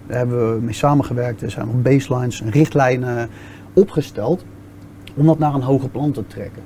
[0.07, 3.29] Daar hebben we mee samengewerkt, er zijn nog baselines en richtlijnen
[3.73, 4.45] opgesteld
[5.15, 6.61] om dat naar een hoger plan te trekken.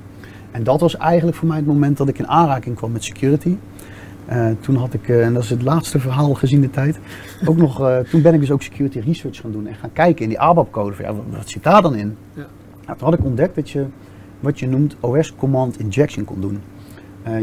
[0.50, 3.56] En dat was eigenlijk voor mij het moment dat ik in aanraking kwam met security.
[4.32, 6.98] Uh, toen had ik, uh, en dat is het laatste verhaal gezien de tijd,
[7.44, 10.22] ook nog, uh, toen ben ik dus ook security research gaan doen en gaan kijken
[10.22, 10.94] in die ABAP-code.
[10.98, 12.16] Ja, wat, wat, zit daar dan in?
[12.34, 12.46] Ja.
[12.86, 13.86] Nou, toen had ik ontdekt dat je
[14.40, 16.60] wat je noemt OS Command Injection kon doen.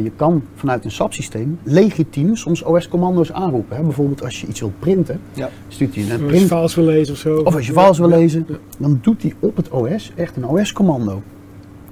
[0.04, 3.78] Je kan vanuit een SAP-systeem legitiem soms OS-commando's aanroepen.
[3.78, 3.84] Hè?
[3.84, 5.50] Bijvoorbeeld als je iets wilt printen, ja.
[5.68, 6.32] stuurt hij een print.
[6.32, 7.38] Als je files wil lezen of zo.
[7.38, 11.22] Of als je files wil lezen, dan doet hij op het OS echt een OS-commando.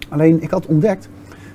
[0.09, 1.09] Alleen ik had ontdekt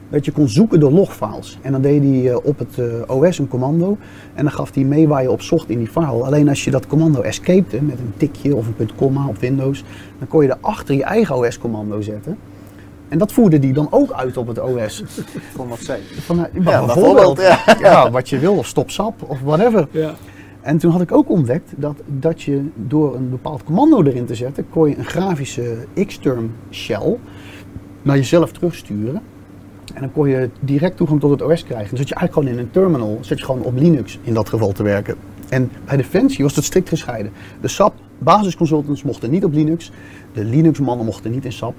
[0.09, 1.59] dat je kon zoeken door logfiles.
[1.63, 3.97] En dan deed hij op het OS een commando
[4.35, 6.25] en dan gaf hij mee waar je op zocht in die file.
[6.25, 9.85] Alleen als je dat commando escapete met een tikje of een punt komma op Windows,
[10.19, 12.37] dan kon je erachter je eigen OS-commando zetten.
[13.09, 15.03] En dat voerde die dan ook uit op het OS.
[15.57, 17.59] Van wat zei Van, ja, bijvoorbeeld, ja.
[17.81, 18.11] ja.
[18.11, 19.89] wat je wil, of stop sap of whatever.
[19.91, 20.15] Ja.
[20.61, 24.35] En toen had ik ook ontdekt dat, dat je door een bepaald commando erin te
[24.35, 27.17] zetten, kon je een grafische Xterm shell
[28.03, 29.23] naar jezelf terugsturen.
[29.95, 31.91] En dan kon je direct toegang tot het OS krijgen.
[31.91, 34.49] Dus zat je eigenlijk gewoon in een terminal, zat je gewoon op Linux in dat
[34.49, 35.17] geval te werken.
[35.49, 37.33] En bij Defensie was dat strikt gescheiden.
[37.61, 39.93] De SAP basisconsultants mochten niet op Linux,
[40.33, 41.75] de Linux mannen mochten niet in SAP.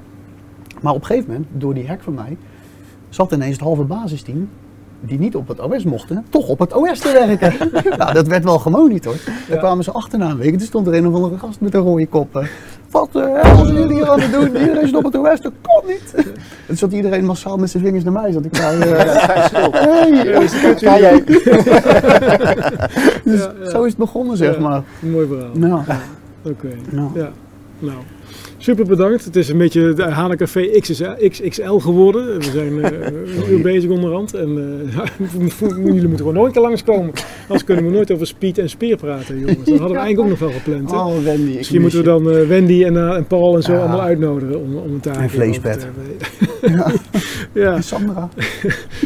[0.81, 2.37] Maar op een gegeven moment, door die hack van mij,
[3.09, 4.49] zat ineens het halve basisteam
[5.01, 7.71] die niet op het OS mochten, toch op het OS te werken.
[7.97, 9.27] nou, dat werd wel gemonitord.
[9.49, 10.53] Daar kwamen ze achterna een week.
[10.53, 12.45] Er stond er een of andere gast met een rode kop.
[12.91, 14.45] Wat uh, zijn jullie hier aan het doen?
[14.45, 16.13] Iedereen zit op het OS, dat kan niet.
[16.15, 16.33] En
[16.67, 18.31] toen zat iedereen massaal met zijn vingers naar mij.
[18.31, 18.73] Zat ik daar,
[20.77, 21.23] Ga jij?
[23.23, 24.83] dus zo is het begonnen, zeg maar.
[24.99, 25.49] Mooi verhaal.
[25.53, 25.81] Nou,
[26.43, 26.67] Oké.
[26.89, 27.09] nou.
[27.13, 27.29] Ja.
[27.79, 27.97] Nou.
[28.61, 29.25] Super bedankt.
[29.25, 30.79] Het is een beetje de Hanencafé
[31.29, 32.37] XXL, geworden.
[32.37, 34.33] We zijn een uur bezig onderhand.
[34.33, 35.29] En eh,
[35.85, 37.11] jullie moeten gewoon nooit te langskomen.
[37.41, 39.57] Anders kunnen we nooit over speed en speer praten, jongens.
[39.57, 40.91] Dat hadden we eigenlijk ook nog wel gepland.
[40.91, 40.97] Hè?
[40.97, 41.55] Oh, Wendy.
[41.55, 43.79] Misschien mis moeten we dan eh, Wendy en, en Paul en zo Ja.
[43.79, 45.87] allemaal uitnodigen om, om een taak En vleespet.
[46.61, 46.91] Ja.
[47.53, 48.29] ja, Sandra.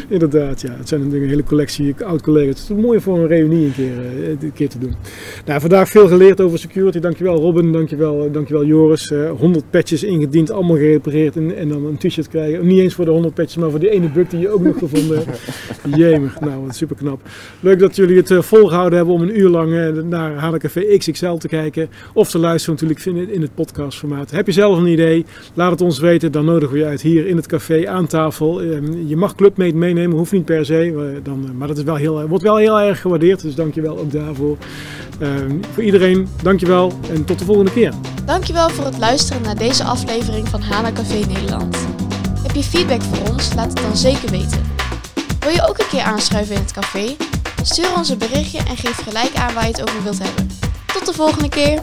[0.08, 0.60] inderdaad.
[0.60, 0.74] Ja.
[0.78, 2.60] Het zijn natuurlijk een hele collectie oud-collega's.
[2.68, 3.92] Het is mooi voor een reunie een keer,
[4.40, 4.94] een keer te doen.
[5.46, 6.98] Nou, vandaag veel geleerd over security.
[6.98, 9.12] Dankjewel Robin, dankjewel, dankjewel Joris.
[9.44, 12.66] Eh 100 patches ingediend, allemaal gerepareerd en, en dan een t-shirt krijgen.
[12.66, 14.78] Niet eens voor de 100 patches, maar voor die ene bug die je ook nog
[14.78, 15.40] gevonden hebt.
[15.98, 17.20] Jemig, nou wat super knap.
[17.60, 21.34] Leuk dat jullie het eh, volgehouden hebben om een uur lang eh, naar Hanencafé XXL
[21.34, 21.88] te kijken.
[22.12, 24.30] Of te luisteren natuurlijk in, in het podcastformaat.
[24.30, 25.24] Heb je zelf een idee?
[25.54, 26.32] Laat het ons weten.
[26.32, 28.62] Dan nodigen we je uit hier in het café aan tafel.
[28.62, 30.74] Ehm, je mag Clubmate meenemen, hoeft niet per se.
[30.74, 33.42] eh, dan, maar dat is wel heel, wordt wel heel erg gewaardeerd.
[33.42, 34.56] Dus dankjewel ook daarvoor.
[35.18, 37.92] Ehm, voor iedereen, dankjewel en tot de volgende keer.
[38.24, 41.76] Dankjewel voor het luisteren naar deze aflevering van Hana Café Nederland.
[42.42, 43.54] Heb je feedback voor ons?
[43.54, 44.62] Laat het dan zeker weten.
[45.40, 47.16] Wil je ook een keer aanschuiven in het café?
[47.62, 50.50] Stuur ons een berichtje en geef gelijk aan waar je het over wilt hebben.
[50.86, 51.82] Tot de volgende keer!